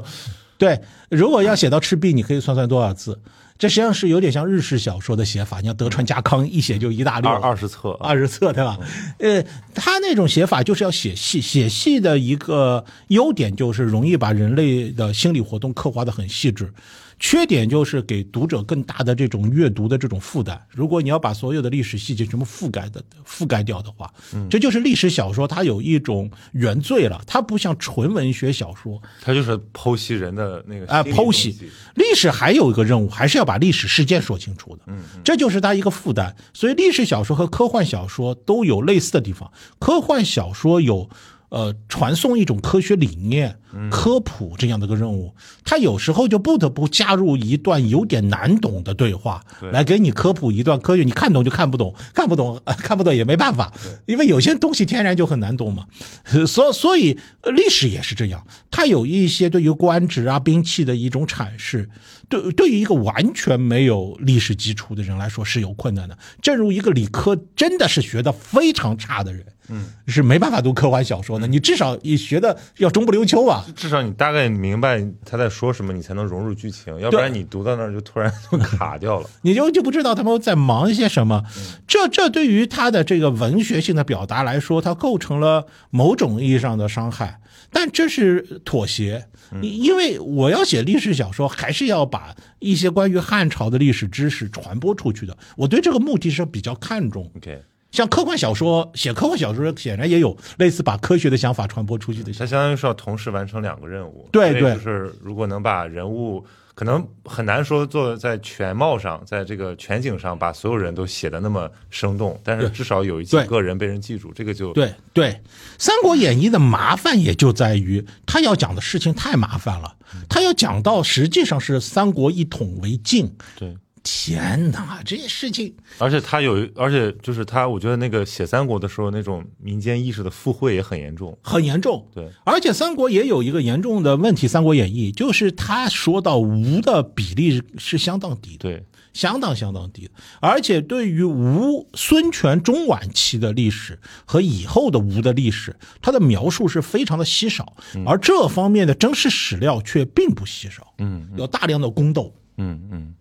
[0.56, 0.80] 对，
[1.10, 3.20] 如果要写到赤壁，你可以算算多少字。
[3.60, 8.78] 这实际上是有点像日式小说的写法，你像德川家康一写就一大溜二二十册，二十册，对吧？
[9.18, 9.44] 呃，
[9.74, 16.72] 他那种写法就是要写细，写细的一个优点就是容易把人类的心理活动刻画的很细致，
[17.20, 20.60] 缺点就是给读者更大的这种阅读的这种负担。
[20.70, 24.10] 如果你要把所有的历史细节全部覆盖的覆盖掉的话，
[24.48, 31.54] 这就是历史小说它有一种原罪了，它不像纯文学小说，它就是剖析人的那个啊，剖析
[31.94, 34.82] 历史还有一个任务，还是要把历史事件说清楚的。
[34.86, 36.34] 嗯，这就是它一个负担。
[36.54, 39.52] 所以历史小说和科幻小说都有类似的地方。
[39.78, 41.10] 科幻小说有
[41.50, 43.59] 呃传送一种科学理念、
[43.90, 49.42] 科普这样的一个任务，他有时候就不得不加入一段有点难懂的对话，
[49.72, 53.72] 来给你科普一段科学，你看懂就看不懂，看不懂、呃、看不懂也没办法，
[54.06, 55.86] 因为有些东西天然就很难懂嘛。
[56.32, 61.88] 呃所所以呃历史也是这样，它有一些对于官职啊、兵器的一种阐释，
[62.28, 66.18] 对对于一个完全没有历史基础的人来说是有困难的。
[66.42, 71.46] 正如一个理科真的是学的非常差的人，嗯，是没办法读科幻小说的。
[71.46, 73.59] 你至少你学的要中不溜秋啊。
[73.74, 79.28] 至少你大概明白他在说什么，你才能融入剧情，要不然你读到那儿就突然就卡掉了。
[79.42, 81.44] 你就就不知道他们在忙一些什么。
[81.86, 87.40] 这这对于他的这个文学性的表达来说，它构成了某种意义上的伤害。
[87.72, 89.26] 但这是妥协，
[89.62, 95.36] 因因为我要写历史小说，还是要把一些关于汉朝的历史知识传播出去的。
[95.56, 97.30] 我对这个目的是比较看重。
[97.36, 102.32] OK，像科幻小说，写科幻小说显然也有类似把科学的想法传播出去的。
[102.32, 104.28] 它相当于是要同时完成两个任务。
[104.32, 115.26] 对对就是如果能把人物，可能很难说做在全貌上，在这个全景上把所有人都写的那么生动，但是至少有几对个人被人记住，这个就对对，
[115.76, 119.96] 《三国演义》的麻烦也就在于，他要讲的事情太麻烦了，
[120.28, 123.30] 他要讲到实际上是三国一统为晋。
[123.58, 123.76] 对。
[124.02, 131.36] 天哪，这些事情而且他有，而且就是他，我觉得那个写三国的时候，那种民间意识的附会也很严重。
[131.42, 132.08] 很严重。
[132.14, 138.58] 对，而且三国也有一个严重的问题，《三国演义》就是他说到吴的比例是相当低的。
[138.58, 147.74] 对，相当相当低的，而且对于吴孙权中晚期的历史和以后的吴的历史，他的描述是非常的稀少，
[148.06, 152.34] 而这方面的真实史料却并不稀少，嗯有大量的宫斗。
[152.56, 153.14] 嗯嗯。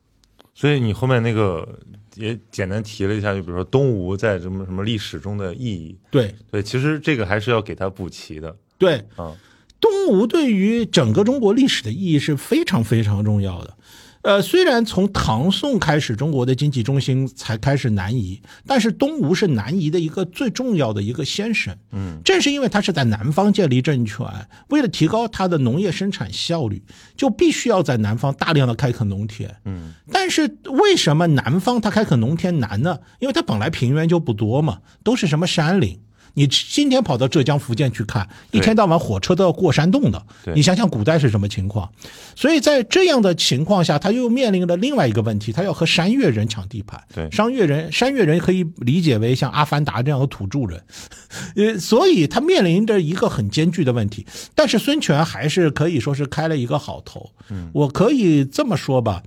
[0.59, 1.79] 所以你后面那个
[2.15, 5.97] 也简单提了一下，就比如说东吴在什么什么历史中的意义。
[6.11, 8.53] 对对，其实这个还是要给他补齐的。
[8.77, 9.33] 对，啊，
[9.79, 13.73] 东吴对于整个中国历史的意义是非常非常重要的。
[14.21, 21.73] 呃，虽然从唐宋开始，中国的经济中心才开始南移，但是东吴是南移的一个最重要的一个先声。
[21.91, 24.27] 嗯，正是因为它是在南方建立政权，
[24.67, 26.83] 为了提高它的农业生产效率，
[27.15, 29.55] 就必须要在南方大量的开垦农田。
[29.63, 32.99] 嗯，但是为什么南方它开垦农田难呢？
[33.19, 35.97] 因为它本来平原就不多嘛，都是什么山岭。
[36.33, 40.25] 你今天跑到浙江、福建去看，一天到晚火车都要过山洞的。
[40.55, 41.89] 你想想古代是什么情况？
[42.35, 47.01] 所以在这样的情况下，他又面临了另外一个问题，他要和山越人抢地盘。
[47.13, 50.81] 对山越人，山越人可以理解为像阿凡达这样的土著人，
[51.55, 54.25] 呃，所以他面临着一个很艰巨的问题。
[54.55, 57.29] 但是孙权还是可以说是开了一个好头。
[57.49, 59.23] 嗯，我可以这么说吧，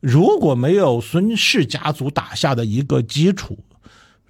[0.00, 3.58] 如果没有孙氏家族打下的一个基础，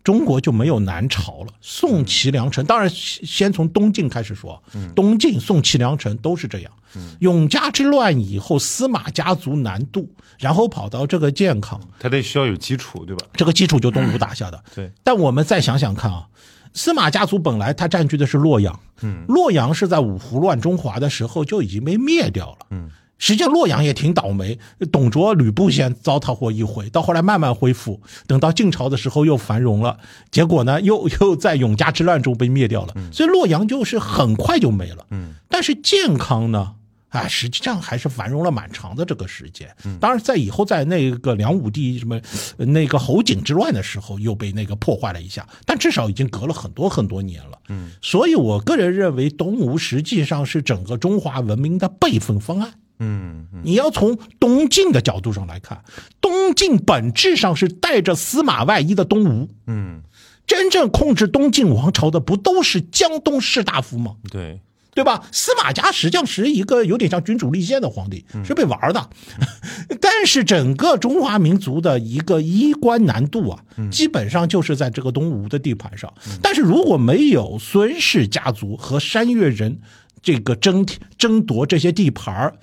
[0.06, 1.52] 中国就没有南朝了。
[1.60, 4.62] 宋齐梁陈，当然先从东晋开始说，
[4.94, 6.70] 东晋、宋齐梁陈都是这样。
[7.18, 13.26] 永嘉之乱以后，司马家族南渡，然后跑到这个建康，他得需要有基础，对吧？
[13.32, 14.62] 这个基础就东吴打下的。
[14.76, 16.28] 对，但我们再想想看啊，
[16.72, 22.88] 司马家族本来他占据的是洛阳，嗯，洛阳是在五胡乱中华的时候就已经被灭掉了，嗯。
[23.18, 24.58] 实际上，洛阳也挺倒霉。
[24.92, 29.98] 董卓、吕布先糟蹋过一回，到后来慢慢恢复，等到晋朝的时候又繁荣了。
[30.30, 32.94] 结果呢，又 又在永嘉之乱中被灭掉了。
[33.12, 35.06] 所以洛阳就是很快就没了。
[35.10, 36.74] 嗯，但是健康呢？
[37.10, 39.74] 啊，实际上还是繁荣了蛮长的这个时间。
[39.98, 42.20] 当然，在以后在那个梁武帝什么
[42.58, 47.58] 呃那个侯景之乱的时候，又被那个破坏了一下，但至少已经隔了很多很多年了。
[47.70, 52.74] 嗯，所以我个人认为，东吴实际上是整个中华文明的备份方案。
[52.98, 55.82] 嗯嗯你要从东晋的角度上来看，
[56.20, 59.48] 东晋本质上是带着司马外衣的东吴。
[59.66, 60.02] 嗯，
[60.46, 64.16] 真正控制东晋王朝的不都是江东士大夫吗？
[64.30, 64.60] 对，
[64.94, 65.22] 对吧？
[65.32, 69.10] 司马家实际上是一个有点像君主立宪的皇帝，是被玩的。
[70.00, 76.12] 但是整个中华民族的一个衣冠南渡啊，基本上就是在这个东吴的地盘上。
[76.40, 79.80] 但是如果没有孙氏家族和山越人
[80.22, 80.86] 这个争
[81.18, 82.54] 争夺这些地盘儿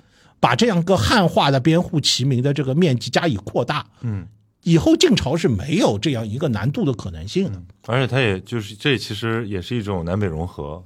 [0.44, 4.26] 把这样个汉化的边户齐名的这个面积加以扩大，嗯，
[4.62, 7.62] 以后晋朝是没有这样一个难度的可能性的。
[7.86, 10.84] 而且他也就是这其实也是一种南北融合。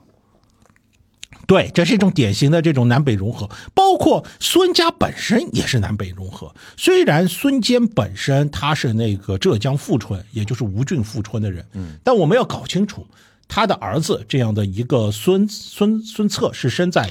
[1.49, 6.55] 对，这是一种典型的这种南北融合，包括孙家本身也是南北融合。
[6.77, 13.05] 虽然孙坚本身他是那个浙江富春，也就是吴郡富春的人，嗯，但我们要搞清楚，
[13.49, 17.11] 他的儿子这样的一个孙孙孙策是生在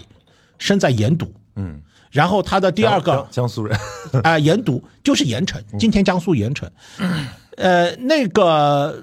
[0.57, 1.81] 生在盐都，嗯，
[2.18, 3.80] 然后他的第二个江江苏人，
[4.24, 6.68] 啊、 盐都就是盐城，今天江苏盐城。
[7.57, 8.99] 呃，那个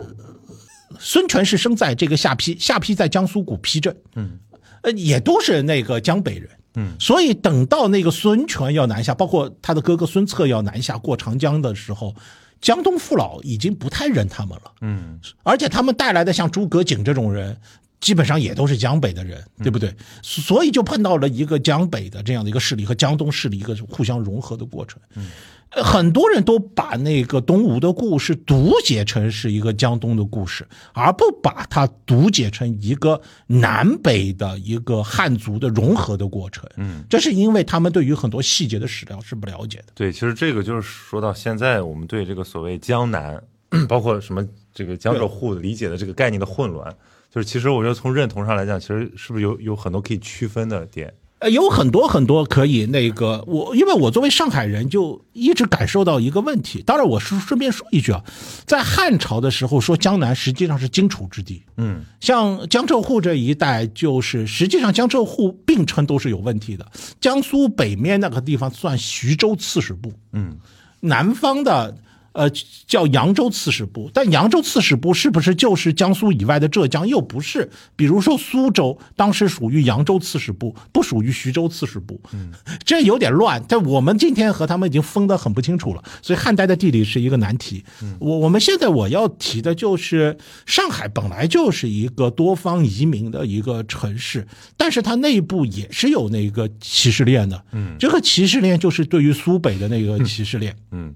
[0.99, 3.97] 孙权是生在这个下邳，下邳在江苏古邳镇。
[4.17, 4.41] 嗯，
[4.83, 6.51] 呃，也都是那个江北人。
[6.75, 12.12] 嗯，所以等到那个孙权要南下，包括他的哥哥孙策要南下过长江的时候，
[12.61, 14.73] 江东父老已经不太认他们了。
[14.81, 17.57] 嗯，而且他们带来的像诸葛瑾这种人，
[18.01, 19.95] 基本上也都是江北的人，对不对？
[20.22, 25.01] 所以就碰到了一个江北的这样的一个势力和江东势力一个互相融合的过程。
[25.14, 25.26] 嗯。
[25.70, 36.64] 呃很多人都把那个东吴的故事读解成是一个江东的故事，而不把它读解成一个南北的一个汉族的融合的过程。
[36.76, 39.86] 嗯，这是因为他们对于很多细节的史料是不了解的。
[39.97, 43.42] 对，其实这个就是说到现在，我们对这个所谓江南，
[43.88, 46.95] 包括什么这个江浙沪理解的这个概念的混乱，
[47.35, 51.12] 就是其实我觉得从认同上来讲，其实是不是有有很多可以区分的点？
[51.41, 56.80] 呃，有很多很多可以那个我，因为我作为上海人，就一直感受到一个问题。
[56.80, 58.22] 当然，我是顺便说一句啊，
[58.66, 66.87] 在汉朝的时候说江南实际上是荆楚之地，嗯，像江浙沪这一带，就是实际上江浙沪并称都是有问题的。
[67.20, 70.57] 江苏北面那个地方算徐州刺史部，嗯，
[71.01, 71.97] 南方的
[72.35, 72.51] 呃
[72.87, 77.09] 叫扬州刺史部，但扬州刺史部是不是就是江苏以外的浙江？
[77.09, 77.70] 又不是。
[77.97, 82.53] 比如说苏州当时属于扬州刺史部，不属于徐州刺史部，嗯，
[82.85, 83.64] 这有点乱。
[83.68, 87.85] 但我们今天和他们已经分得很不清楚了，所以汉代的地理是一个难题。
[88.03, 97.64] 嗯我我们现在我要提的就是上海本来就是一个多方移民的一个城市，但是它内部也是有那个歧视链的。
[97.72, 100.76] 嗯，这个歧视链就是对于苏北的那个歧视链。
[100.91, 101.14] 嗯。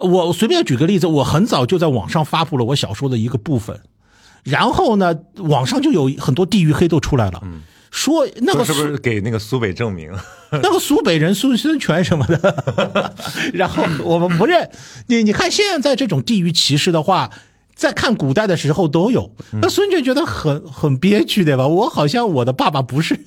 [0.00, 3.80] 我随便举个例子，我很早就在网上发布了我小说的一个部分，
[4.44, 7.42] 然后呢，网上就有很多地域黑都出来了，
[7.90, 10.12] 说那个是不是给那个苏北证明？
[10.50, 13.14] 那个苏北人孙孙权什么的，
[13.52, 14.70] 然后我们不认
[15.08, 15.22] 你。
[15.22, 17.30] 你看现在这种地域歧视的话，
[17.74, 19.34] 在看古代的时候都有。
[19.60, 21.66] 那孙权觉得很很憋屈，对吧？
[21.66, 23.18] 我好像我的爸爸不是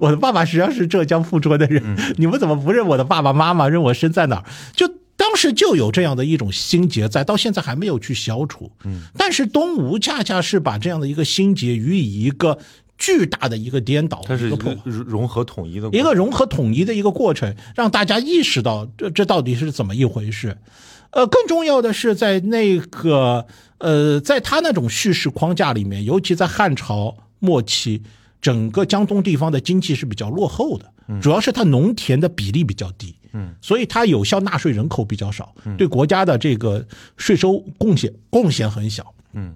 [0.00, 3.68] 我的爸爸，实际上是浙江富春的人，你们怎么不认我的爸爸妈妈？
[3.68, 4.44] 认我生在哪儿？
[4.74, 4.90] 就。
[5.16, 8.70] 当时就有这样的一种心结在，到现在还没有去消除。
[8.84, 12.58] 嗯，但是东吴恰恰是把这样的一个心结予以一个
[12.98, 20.58] 巨大的一个颠倒，它是一个融合统一的一个融合统一的一个过程，让大家意识到这这到底是怎么一回事。
[21.10, 23.46] 呃，更重要的是在那个
[23.78, 28.02] 呃，在他那种叙事框架里面，尤其在汉朝末期，
[28.40, 33.14] 整个江东地方的经济是比较落后的，主要是它农田的比例比较低。
[33.34, 39.12] 嗯，所以它有效纳税人口比较少，对国家的这个税收贡献贡献很小。
[39.34, 39.54] 嗯，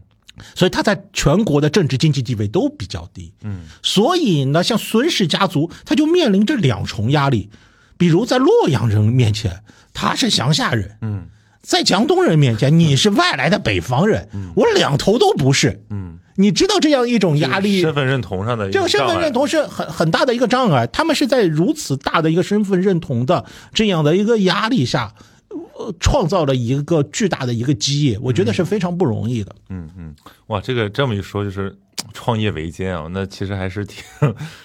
[0.55, 3.33] 所以他在全国的政治经济地位都比较低。
[3.43, 7.49] 嗯，所以呢，像孙氏家族，他就面临着两重压力，
[7.97, 9.63] 比如在洛阳人面前，
[9.95, 10.99] 他是乡下人。
[11.01, 11.27] 嗯，
[11.63, 14.29] 在江东人面前，你是外来的北方人。
[14.33, 15.85] 嗯，我两头都不是。
[15.91, 16.19] 嗯。
[16.41, 20.87] 你知道这样一种压力，身份认同上的这个身份认同是很很大的一个障碍。
[20.87, 25.13] 他们是在如此大的一个身份认同的这样的一个压力下，
[25.49, 29.53] 呃，创造了一个巨大的一个基业，我觉得是非常不容易的。
[29.69, 30.15] 嗯嗯，
[30.47, 31.77] 哇，这个这么一说，就是
[32.13, 34.05] 创业维艰啊，那其实还是挺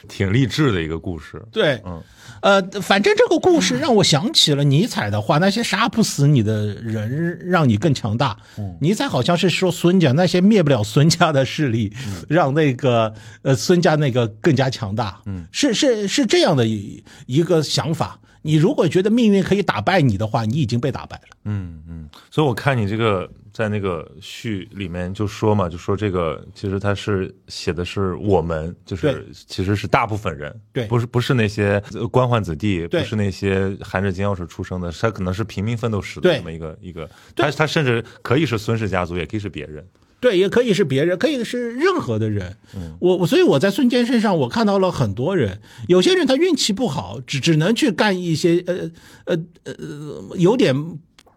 [0.07, 1.41] 挺励志的一个故事。
[1.51, 1.99] 对，嗯。
[2.44, 8.38] 呃，反正这个故事让我想起了尼采的话：那些杀不死你的人，让你更强大。
[8.82, 11.94] 尼采好像是说孙家那些灭不了孙家的势力，
[12.28, 13.14] 让那个
[13.44, 15.22] 呃孙家那个更加强大。
[15.26, 18.20] 嗯，是是是这样的一一个想法。
[18.44, 21.38] 你如果觉得命运可以打败你的话，你已经被打败了。
[21.46, 23.28] 嗯嗯，所以我看你这个。
[23.54, 31.80] 在那个序里面就说嘛，就说这个其实他是写的是我们，就是其实是大部分人，对，不是不是那些
[32.12, 39.88] 官宦子弟，不是那些含着金钥匙出生的，他可能是平民奋斗史的这么一个一个，他他甚至可以是孙氏家族，也可以是别人，
[40.24, 42.55] 对，也可以是别人，可以是任何的人。
[42.99, 45.59] 我我所以我在孙坚身上我看到了很多人，
[45.89, 48.89] 有些人他运气不好，只只能去干一些呃
[49.26, 50.74] 呃呃有点。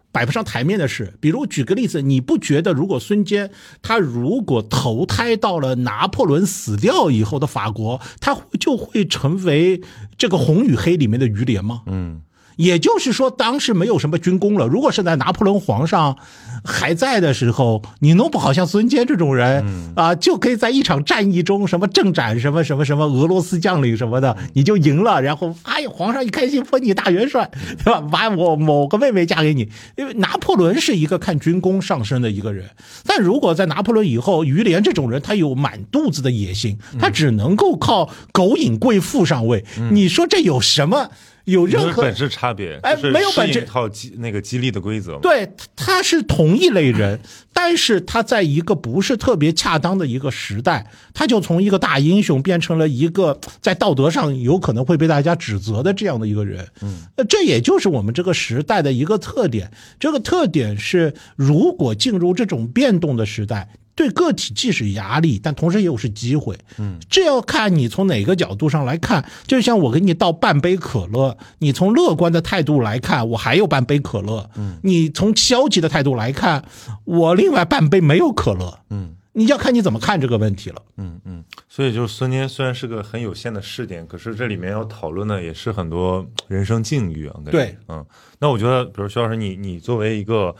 [0.09, 3.51] 摆不上台面的事，比如举个例子，你不觉得如果孙坚
[3.83, 9.79] 他如果投胎到了拿破仑死掉以后的法国，他就会成为
[10.17, 11.83] 这个红与黑里面的于连吗？
[11.85, 12.21] 嗯。
[12.57, 14.67] 也就是说，当时没有什么军功了。
[14.67, 16.17] 如果是在拿破仑皇上
[16.65, 19.63] 还在的时候，你弄不好像孙坚这种人
[19.95, 25.21] 啊，就可以在一场战役中什么正斩什么什么什么俄罗斯将领什么的，你就赢了。
[25.21, 27.49] 然后，哎，皇上一开心封你大元帅，
[27.83, 28.01] 对吧？
[28.01, 29.69] 把我某个妹妹嫁给你。
[29.95, 32.69] 因为拿破仑是一个看军功上升的一个人，
[33.05, 39.63] 但如果在拿破仑以后，于连这种人，他有满肚子的野心，他只能够靠狗引贵妇上位。
[39.91, 41.11] 你说这有什么？
[41.47, 45.17] 有任何本质差别，哎没有本质套激那个激励的规则。
[45.19, 47.19] 对，他是同一类人，
[47.53, 56.67] 但是他在一个不是特别恰当的一个时代，他就从一个大英雄变成了一个在道德上有可能会被大家指责的这样的一个人。
[56.81, 56.97] 嗯，
[57.29, 59.71] 这也就是我们这个时代的一个特点。
[59.97, 63.69] 这个特点是，如果进入这种变动的时代。
[63.97, 66.55] 对个体既是压力，但同时又是机会。
[66.77, 69.27] 嗯，这要看你从哪个角度上来看。
[69.47, 74.47] 就像我给你倒半杯可乐，你从乐观的态度来看，我还有半杯可乐。
[74.55, 76.63] 嗯，你从消极的态度来看，
[77.05, 78.79] 我另外半杯没有可乐。
[78.91, 80.79] 嗯，你要看你怎么看这个问题了。
[80.97, 87.35] 嗯嗯，所以就是孙坚虽然是个很有限的试点，可是这里面要讨论的也是很多人生境遇啊。
[87.49, 88.05] 对，嗯，
[88.37, 90.55] 那我觉得，比如徐老师，你你作为一个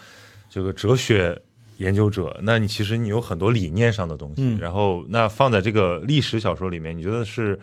[0.49, 1.39] 这个哲学。
[1.77, 7.59] 研究者，那你其实你有很多理念上的东西，嗯然后那放在这个历史小说里面，你觉得是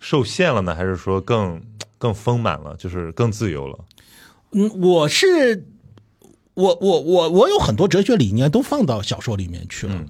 [0.00, 1.60] 受限了呢，还是说更
[1.98, 3.78] 更丰满了，就是更自由了？
[4.52, 5.64] 嗯，我是
[6.54, 9.94] 我我我我有很多哲学理念都放到小说里面去了。
[9.94, 10.08] 嗯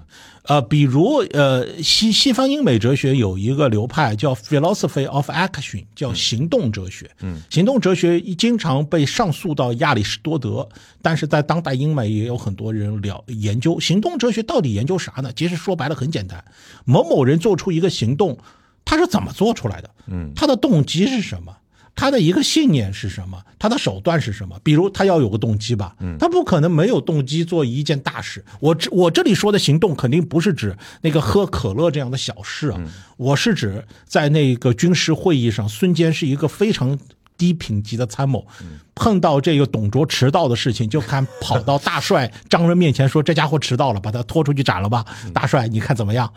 [0.49, 7.09] 呃，比如呃，西西方英美哲学有一个流派叫 philosophy of action，叫行动哲学。
[7.21, 10.67] 嗯，行动哲学经常被上溯到亚里士多德，
[11.03, 15.31] 但是在当代英美也有很多人了研究行动哲学到底研究啥呢？
[15.35, 16.43] 其实说白了很简单，
[16.83, 18.35] 某某人做出一个行动，
[18.83, 19.89] 他是怎么做出来的？
[20.07, 21.55] 嗯，他的动机是什么？
[21.99, 23.37] 他的一个信念是什么？
[23.59, 24.57] 他的手段是什么？
[24.63, 28.43] 比如他要有个动机吧，他不可能没有动机做一件大事。
[28.61, 32.81] 我这我这里说的行动肯定不是指那个喝可乐这样的小事啊，
[33.17, 36.97] 我是指在那个军事会议上，孙坚是一个非常。
[37.39, 38.45] 低品级的参谋，
[38.99, 46.31] 碰到这个董卓迟到的事情，就看跑到大帅张任面前说：“这家伙迟到了，把他拖出去斩了吧。”大帅，你看怎么样？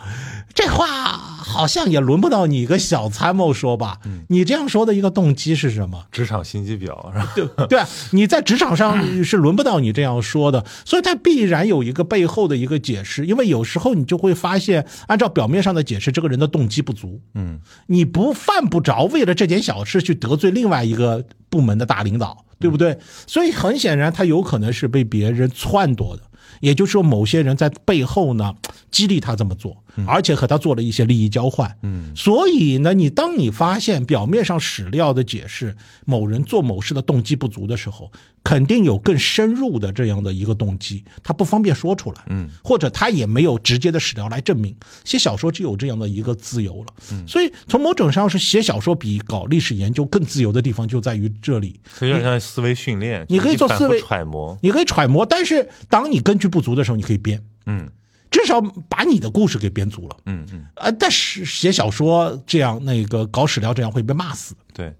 [0.54, 3.98] 这话好像也轮不到你一个小参谋说吧？
[4.28, 6.04] 你这样说的一个动机是什么？
[6.12, 7.32] 职场心机婊是吧？
[7.34, 13.26] 对对啊，你在职场上是轮不到你这样说的，所以他必然有一个背后的一个解释。
[13.26, 17.20] 因为有时候你就会发现，按照表面上的解释，这个人的动机不足。
[17.34, 17.58] 嗯，
[17.88, 22.98] 你不犯不着为了这件小事去得罪另外一个部门的大领导，对不对？
[23.26, 26.22] 所以很显然，他有可能是被别人撺掇的。
[26.60, 28.54] 也就是说，某些人在背后呢
[28.90, 29.76] 激励他这么做，
[30.06, 31.76] 而且和他做了一些利益交换。
[31.82, 35.76] 嗯，所以呢，你当你发现表面上史料的解释
[36.06, 38.12] 某人做某事的动机不足的时候，
[38.44, 42.22] 肯定有更深入的这样的一个动机，他不方便说出来。
[42.28, 44.74] 嗯，或者他也没有直接的史料来证明。
[45.04, 46.94] 写小说就有这样的一个自由了。
[47.12, 51.80] 嗯，所以从某种上是写小说比搞历史研究更自由的地方就在于这里。
[51.92, 54.58] 所以有点像思维训练，你可以做思维揣摩。
[54.60, 57.88] 你可以揣摩，但是当你根据不足的时候，你可以编，嗯
[58.30, 60.16] 至少把你的故事给编足了。
[60.26, 64.54] 嗯嗯，啊，但是写小说这样，那个搞史料这样会被骂死。
[64.72, 64.92] 对。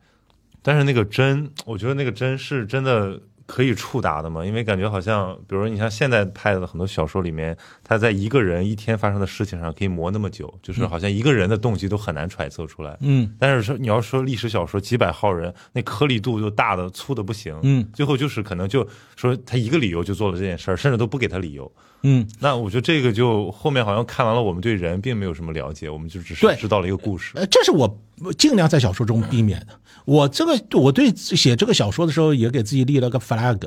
[0.65, 3.21] 但是那个真，我觉得那个真是真的
[3.53, 4.43] 可以触达的嘛？
[4.47, 7.55] 因为感觉好像，比如说你像现在拍的很多小说里面，
[7.85, 12.97] 他在一个人一天发生的事情上可以磨那么久，就是好像一个人的动机都很难揣测出来。
[13.03, 17.55] 嗯，但是说你要说历史小说几百号人，那颗粒度就大的粗的不行。
[17.63, 21.71] 嗯，最后就是可能就说他一个理由就做了这件事儿，甚至都不给他理由。
[22.05, 27.33] 嗯，那我觉得这个就后面好像看完了，我们对人并没有什么了解，我们就只是知道了一个故事。
[27.37, 28.01] 呃，这是我
[28.39, 29.69] 尽量在小说中避免的。
[30.05, 33.61] 我这个我对写这个小说的时候也给自己立了个 flag，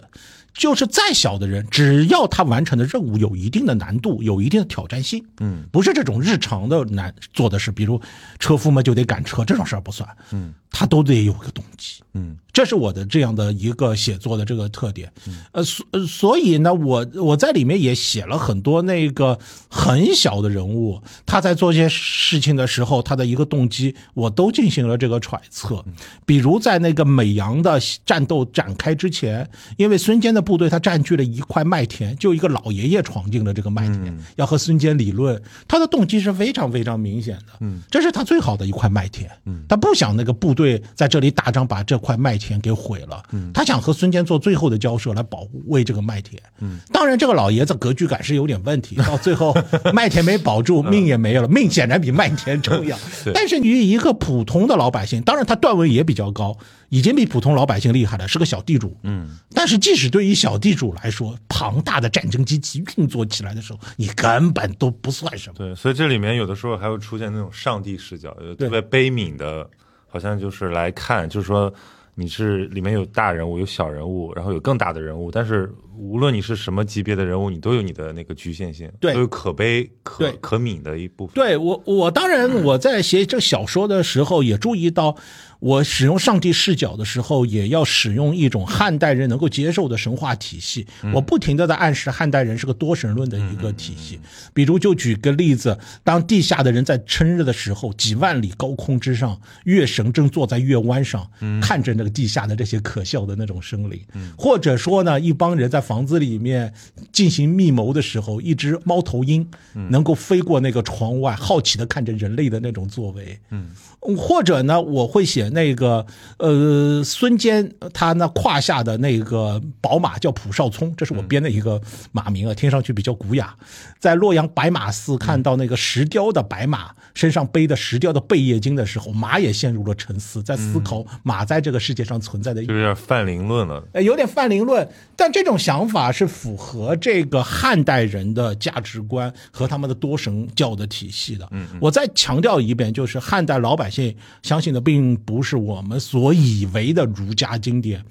[0.54, 8.02] 就是再小的人，只要他完成的任务有一定的难度，有一定的挑战性，嗯，不是这种日常的难做的事，比如
[8.38, 12.36] 车夫嘛就得赶车这种事儿不算，嗯，他都得有个动机，嗯。
[12.52, 15.12] 这是我的这样的一个写作的这个特点，
[15.52, 19.38] 呃，所呃所以呢，我我在里面也写了很多那个
[19.68, 25.84] 很小的人物，他在做一些事情的时候，他的一个动机，我都进行了这个揣测。
[26.26, 29.48] 比如在那个美阳的战斗展开之前，
[29.78, 49.56] 因为孙坚的部队他占据了一块麦田，就一个老爷爷闯进了这个麦田，要和孙坚理论，他的动机是非常非常明显的，嗯，这是他最好的一块麦田，嗯，他不想那个部队在这里打仗把这块麦田给毁了，嗯，他想和孙坚做最后的交涉来保卫这个麦田，嗯，当然这个老爷子格局感是有点问题， 到最后
[49.94, 52.98] 麦田没保住，命也没有了，命显然比麦田重要，
[53.34, 56.58] 但是于一个普通的老百姓，当然他段位也比较高，
[56.90, 65.56] 已经比普通老百姓厉害了，是个小地主，嗯，但是即使对于小地主来说，庞大的战争机器运作起来的时候，你根本都不算什么。
[65.58, 69.70] 对，所以这里面有的时候还会出现那种上帝视角，有特别悲悯的，
[70.08, 71.74] 好像就是来看，就是说
[72.18, 81.36] 你是里面有大人物，有小人物，然后有更大的人物，但是无论你是什么级别的人物，你都有你的那个局限性，对都有可悲可可悯的一部分。
[81.36, 85.18] 对我，我当然我在写这小说的时候也注意到，
[85.60, 90.86] 我使用上帝视角的时候，也要使用一种汉代人能够接受的神话体系。
[91.14, 94.20] 我不停的在暗示汉代人是个多神论的一个体系。
[94.54, 101.30] 比如，就举个例子，当地下的人在称日的时候，几万里高空之上，月神正坐在月湾上，
[101.62, 104.00] 看着那个地下的这些可笑的那种生灵。
[104.38, 106.74] 或者说呢，一帮人在房子里面
[107.12, 109.48] 进行密谋的时候，一只猫头鹰
[109.90, 113.40] 能够飞过那个窗外，好奇的看着人类的那种作为。
[113.50, 113.70] 嗯，
[114.18, 116.06] 或者呢，我会写那个
[116.38, 121.82] 呃，孙坚他那胯下的那个宝马叫蒲少聪，这是我编的一个
[122.12, 123.56] 马名啊，听上去比较古雅。
[124.00, 133.84] 在洛阳白马寺看到那个石雕的白马身上背的石雕的贝叶经的时候，马也陷入了沉思，在思考马在这个世界上存在的意义就有点泛灵论了。
[133.94, 141.48] 呃，有点泛灵论，但这种想法是符合这个汉代人的价值观和他们的多神教的体系的。
[141.52, 148.04] 嗯，我再强调一遍，就是汉代老百姓相信的并不是我们所以为的儒家经典。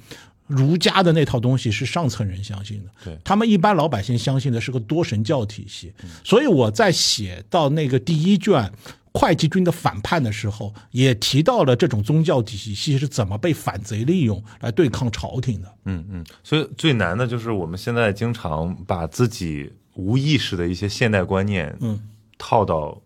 [0.46, 5.90] 儒家的那套东西是上层人相信的，对他们一般老百姓相信的是个多神教体系，
[6.22, 8.70] 所以我在写到那个第一卷
[9.14, 15.74] 会稽军的反叛的时候，也提到了这种宗教体系是怎么被反贼利用来对抗朝廷的。
[15.86, 21.98] 嗯嗯，所以最难的就是我们现在经常把自己无意识的一些现代观念，嗯，
[22.36, 23.00] 套到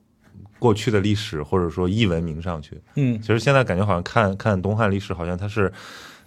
[0.58, 2.80] 过去的历史或者说异文明上去。
[2.96, 5.72] 嗯其实现在感觉好像看看东汉历史，好像它是，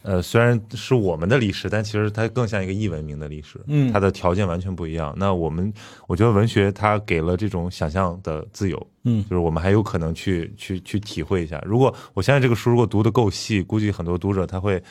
[0.03, 3.59] 呃，虽然是我们的历史，但其实它更像一个异文明的历史。
[3.67, 5.13] 嗯它的条件完全不一样。
[5.17, 5.73] 那我们
[6.07, 11.61] 我觉得文学它给了这种想象的自由，嗯就是我们还有可能去去去体会一下。
[11.65, 14.81] 如果我现在这个书如果读得够细，估计很多读者他会。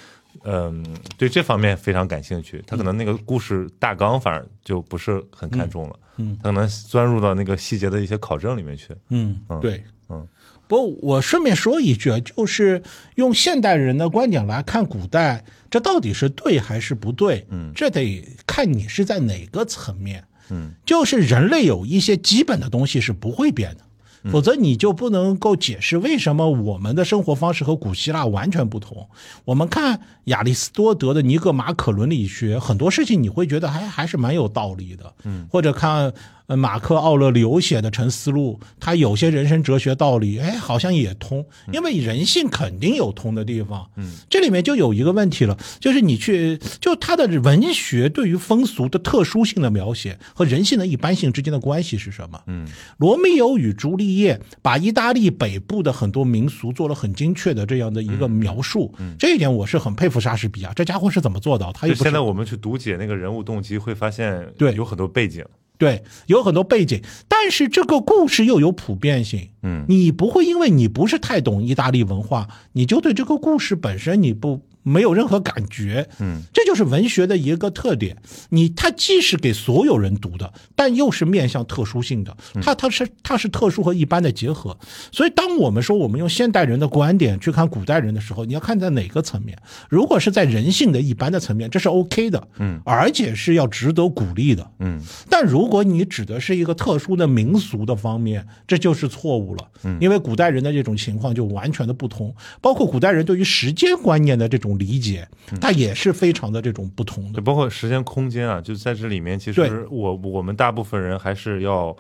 [0.45, 0.85] 嗯，
[1.19, 8.95] 对这方面非常感兴趣，他可能那个故事大纲反而就不是很看重了，嗯，他可能钻入到那个细节的一些考证里面去。
[9.11, 10.27] 嗯，嗯对，嗯。
[10.67, 12.81] 不过我顺便说一句啊，就是
[13.17, 17.45] 用现代人的观点来看古代，这到底是对还是不对？
[17.51, 20.25] 嗯这得看你是在哪个层面。
[20.51, 23.85] 嗯，就是人类有一些基本的东西是不会变的。
[24.31, 29.09] 否则你就不能够解释为什么我们的生活方式和古希腊完全不同。
[29.45, 35.15] 我们看亚里士多德的《尼格马可伦理学》，很多事情你会觉得还还是蛮有道理的。
[35.25, 36.13] 嗯，或者看
[36.51, 43.89] 呃马克奥勒留写的《沉思录》，他有些人生哲学道理，哎，好像也通，因为人性肯定有通的地方。
[43.95, 52.43] 嗯，这里面就有一个问题了，就是你去就他的文学对于风俗的特殊性的描写和人性的一般性之间的关系是什么？
[52.49, 52.67] 嗯，
[52.99, 61.73] 罗密欧与朱丽叶把意大利北部的很多民俗做了很精确的这样的一个描述，嗯这一点我是很佩服莎士比亚，这家伙是怎么做到？
[61.73, 65.45] 他现在我们去读解那个人物动机，会发现对有很多背景。
[65.81, 69.49] 对，有很多背景，但是这个故事又有普遍性。
[69.63, 76.09] 嗯你不会因为你不是太懂意大利文化，你就对这个故事本身你不没有任何感觉。
[76.19, 78.17] 嗯，这就是文学的一个特点。
[78.51, 82.37] 你它既是给所有人读的，但又是面向特殊性的。
[82.63, 84.77] 它它是它是特殊和一般的结合。
[85.13, 89.57] 所以，当我们说我们用现代人的观点去看古代人的时候，你要看在哪个层面？
[89.89, 92.49] 如果是在人性的一般的层面，这是 OK 的。
[92.59, 94.71] 嗯，而且是要值得鼓励的。
[94.79, 99.69] 嗯但如果你指的是一个特殊的民俗的方面，这就是错误了。
[99.85, 105.29] 嗯，因为古代人的这种情况就完全的不同，包括古代人对于时间观念的这种理解，
[105.61, 107.37] 它也是非常的这种不同的。
[107.37, 111.97] 就包括时间空间啊，就在这里面，其实我我们大部分人还是要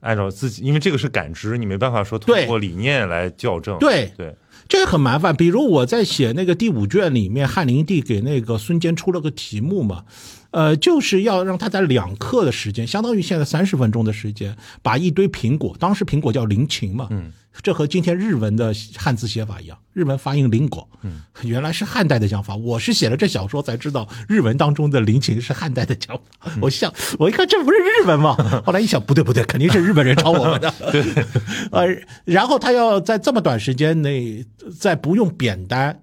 [0.00, 3.78] 按照自己，因为这个是感知，你没办法说通过理念来校正。
[3.78, 4.34] 对对，
[4.68, 5.34] 这个很麻烦。
[5.34, 10.04] 比如我在写那个第五卷里面，汉灵帝给那个孙坚出了个题目嘛，
[10.50, 22.56] 呃，就是要让他在两刻的时间，相当于现在三十分钟的时间，把一堆苹果，当时苹果叫灵芹嘛，嗯，这和今天日文的汉字写法一样，日文发音灵果，嗯，原来是汉代的讲法。
[22.56, 26.50] 我是写了这小说才知道，日文当中的灵情是汉代的讲法。
[26.60, 28.34] 我想，我一看这不是日文吗？
[28.64, 30.72] 后来一想，不对不对，肯定是日本人抄我们的。
[30.90, 31.04] 对，
[31.70, 31.86] 呃，
[32.24, 34.44] 然后他要在这么短时间内，
[34.78, 36.00] 在不用扁担。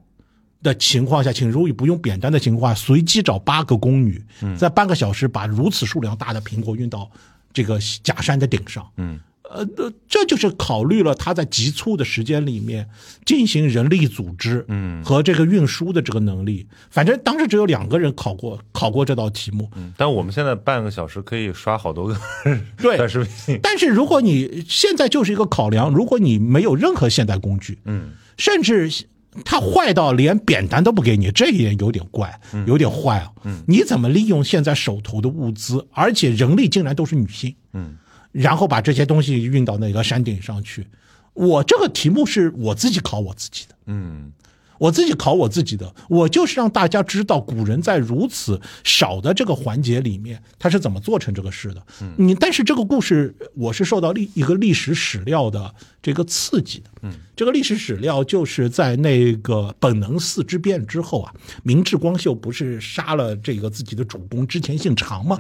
[0.62, 4.22] 的情况下，请如意不用扁担的情况下，随机找八个宫女，
[4.58, 7.10] 在半个小时把如此数量大的苹果运到
[7.54, 8.86] 这个假山的顶上。
[8.98, 9.18] 嗯，
[9.52, 12.88] 呃，呃这就是考虑了他在急促的时间里面
[13.26, 15.04] 进行人力组织，嗯。
[15.04, 16.68] 和这个运输的这个能力。
[16.90, 22.16] 反正当时只有两个人考过考过这道题目，嗯但我们现在半个小时可以刷好多个
[22.78, 23.60] 对短视频。
[23.62, 28.12] 但是如果你现在就是一个考量，如果你没有任何现代工具，嗯。
[28.38, 28.90] 甚至
[29.44, 33.32] 他坏到连扁担都不给你，这一点有点怪，有点坏啊。
[33.44, 33.64] 嗯。
[33.68, 37.96] 你怎么利用现在手头的物资，而且人力竟然都是女性，嗯，
[38.32, 40.88] 然后把这些东西运到那个山顶上去？
[41.34, 43.76] 我这个题目是我自己考我自己的。
[43.86, 44.32] 嗯，
[44.78, 51.82] 我自己考我自己的，我就是让大家知道古人在如此少的这个环节里面，他是怎么做成这个事的。
[52.02, 56.90] 嗯，你但是这个故事我是受到历一个历史史料的这个刺激的。
[57.04, 61.34] 嗯，这个历史史料就是在那个本能寺之变之后啊，
[61.64, 65.40] 明智光秀不是杀了这个自己的主公织田信长嘛？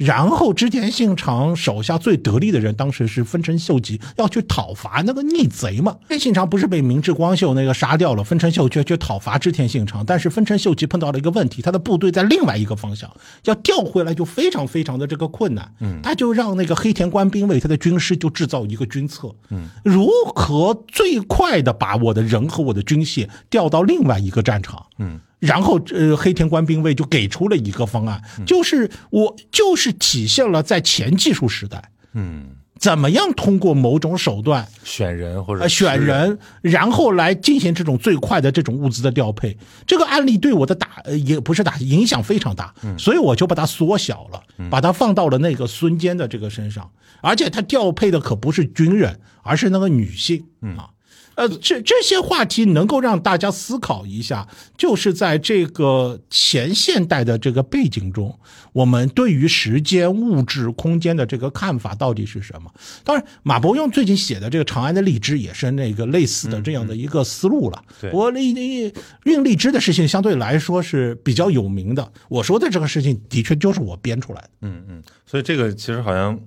[0.00, 5.96] 然后织田信长手下最得力的人，当时是丰臣秀吉要去讨伐那个逆贼嘛。
[6.18, 13.08] 信长不是被明智光秀那个杀掉了，丰臣秀吉去讨伐织田信长，但是丰臣秀吉碰到了一个问题，他的部队在另外一个方向，
[13.44, 15.72] 要调回来就非常非常的这个困难。
[15.78, 25.20] 嗯，他就让那个黑田官兵卫他的军师就制造一个军策，嗯，如何最快的把我的人和我的军械调到另外一个战场，嗯。
[25.38, 32.46] 然后，呃，黑田官兵卫就给出了一个方案，就是我就是体现了在前技术时代，嗯，
[32.78, 39.56] 怎么样通过某种手段选人或者呃选人，然后来进行这种最快的这种物资的调配。
[39.86, 46.90] 这个案例对我的打呃也不是打影响非常大，所以我就把它缩小了，把它放到了那个孙坚的这个身上，
[47.20, 50.46] 而且他调配的可不是军人，而是那个女性
[50.78, 50.95] 啊。
[51.36, 58.38] 呃，这这些话题能够让大家思考一下，就是在这个前现代的这个背景中，
[58.72, 62.72] 我们对于时间、物质、空间的这个看法到底是什么？
[63.04, 67.84] 当然，马伯庸最近写的这个《长安的荔枝》也是那个类似的这样的一个思路了。
[68.00, 68.92] 对我荔荔
[69.24, 74.50] 运荔枝的事情相对来说是比较有名的，我说的这个事情的确就是我编出来的。
[74.62, 76.40] 嗯嗯，所以这个其实好像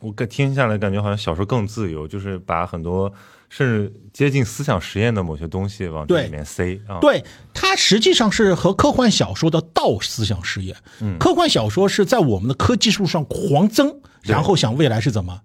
[0.00, 3.12] 我感听下来感觉好像小说更自由，就是把很多
[3.48, 6.98] 甚至接近思想实验的某些东西往这里面塞啊。
[7.00, 7.24] 对，
[7.54, 10.76] 它实际上是和科幻小说的道思想实验。
[11.00, 15.40] 嗯，科幻小说是在我们的科技术上狂增，然后想未来是怎么。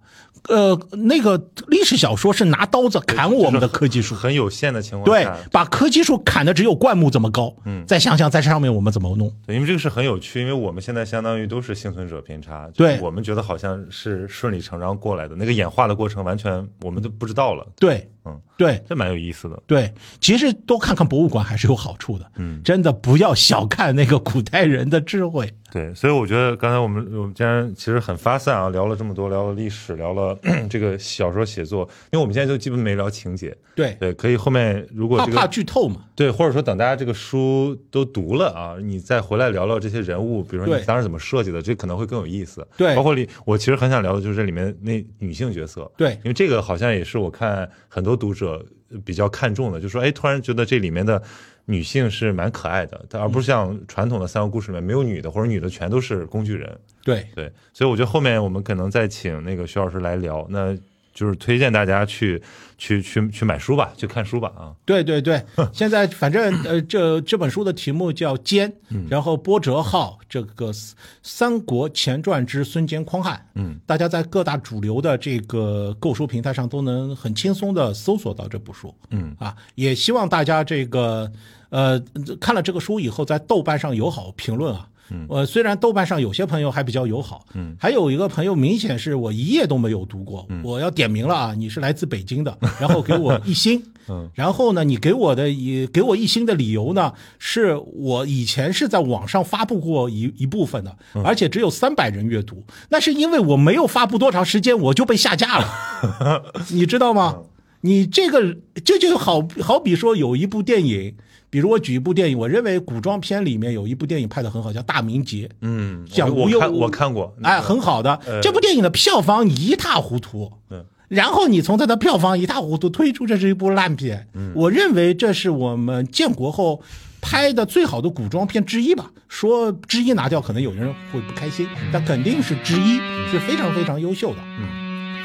[0.48, 7.54] 呃，那个历史小说是拿刀子砍我们的科技树，很有限的情况对下，，把科技树砍的只有灌木这么高。
[7.64, 9.32] 嗯，再想想在上面我们怎么弄。
[9.46, 19.62] 对，因为这个是很有趣，因为我们现在相当于都是幸存者偏差，对我们觉得好像是顺理成章过来的，那个演化的过程完全我们都不知道了，对，嗯，对，这蛮有意思的。
[19.66, 22.30] 对，其实多看看博物馆还是有好处的。
[22.36, 25.52] 嗯，真的不要小看那个古代人的智慧。
[25.72, 30.38] 对，所以我觉得刚才我们我们既然其实很发散啊，聊了这么多，聊了历史，聊了
[30.68, 33.56] 这个小说写作，因为我们现在就基本没聊情节。
[33.74, 36.02] 对，对，可以后面如果这个怕怕剧透嘛。
[36.14, 42.64] 对，或者说等大家这个书都读了啊，你再回来聊聊这些人物，比如说你当时怎么设计的，这可能会更有意思。
[42.76, 45.90] 对包括里我其实很想聊的就是这里面那女性角色。
[45.96, 48.64] 对因为这个好像也是我看很多读者
[49.04, 51.22] 比较看重的，就说哎，突然觉得这里面的
[51.64, 56.78] 女性是蛮可爱的，但而不是像传统的三个故事里面没有女的，或者女的全都是工具人。
[57.04, 60.76] 对，对，所以我觉得后面我们可能再请那个徐老师来聊，那
[61.12, 62.42] 就是推荐大家去
[62.78, 64.72] 去去去买书吧，去看书吧啊。
[64.84, 68.70] 对对对，现在反正呃，这这本书的题目叫《坚》，
[69.10, 70.72] 然后波折号这个
[71.22, 81.30] 《三国前传之孙坚匡汉》，嗯，大家在各大主流的这个购书平台上都能很轻松的搜索到这部书，嗯啊，也希望大家这个
[81.70, 82.02] 呃
[82.40, 84.88] 看了这个书以后，在豆瓣上友好评论啊。
[85.12, 107.38] 嗯，呃，虽然豆瓣上有些朋友还比较友好，嗯，还有一个朋友明显是我一页都没有读过，我要点名了啊，你是来自北京的，然后给我一星， 嗯，然后呢，你给我的一给我一星的理由呢，是我以前是在网上发布过一一部分的，而且只有三百人阅读，那是因为我没有发布多长时间我就被下架了， 你知道吗？
[107.84, 111.16] 你这个这就好好比说有一部电影，
[111.52, 118.18] 比如我举一部电影，我认为古装片里面有一部电影拍的很好，叫《大明劫》，嗯，讲无忧我我看我看过，哎，很好的。
[118.40, 120.50] 这部电影的票房一塌糊涂。
[120.70, 126.80] 嗯然后你从它的票房一塌糊涂推出这是一部烂片，嗯我认为这是我们建国后
[127.20, 129.10] 拍的最好的古装片之一吧。
[129.28, 132.96] 说之一拿掉，可能有人会不开心，但肯定是之一，
[133.30, 134.36] 是非常非常优秀的。
[134.58, 134.64] 嗯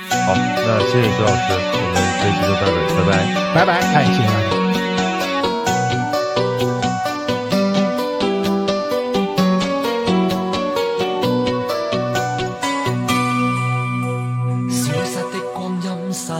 [0.10, 3.56] 好，那谢谢徐老师，我们这期就到这里，拜拜。
[3.56, 4.67] 拜拜，哎，谢谢大家。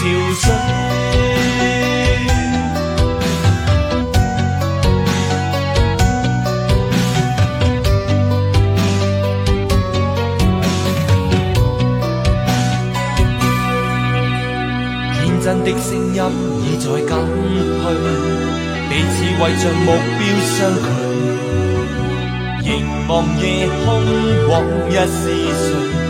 [0.00, 0.42] 憔悴。
[15.12, 16.18] 天真的聲音
[16.64, 17.12] 已在減
[17.82, 17.84] 退，
[18.88, 20.18] 彼此為着目標
[20.56, 20.88] 相距。
[22.62, 22.68] 凝
[23.06, 23.44] 望夜
[23.84, 23.86] 空，
[24.48, 24.52] 往
[24.88, 26.09] 日是誰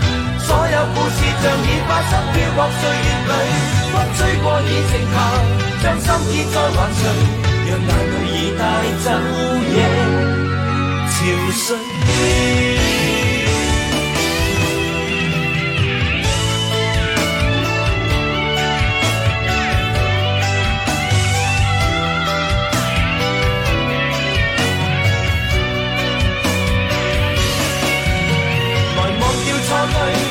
[0.51, 3.33] 所有故事像已发生飘泊岁月里
[3.89, 5.15] 风吹过已静下
[5.81, 7.01] 将心意再还谁
[7.67, 7.91] 让眼泪
[8.27, 8.61] 已带
[9.01, 9.05] 走
[9.71, 9.77] 夜
[11.07, 11.15] 憔
[11.55, 11.63] 悴
[28.97, 30.30] 来忘掉错对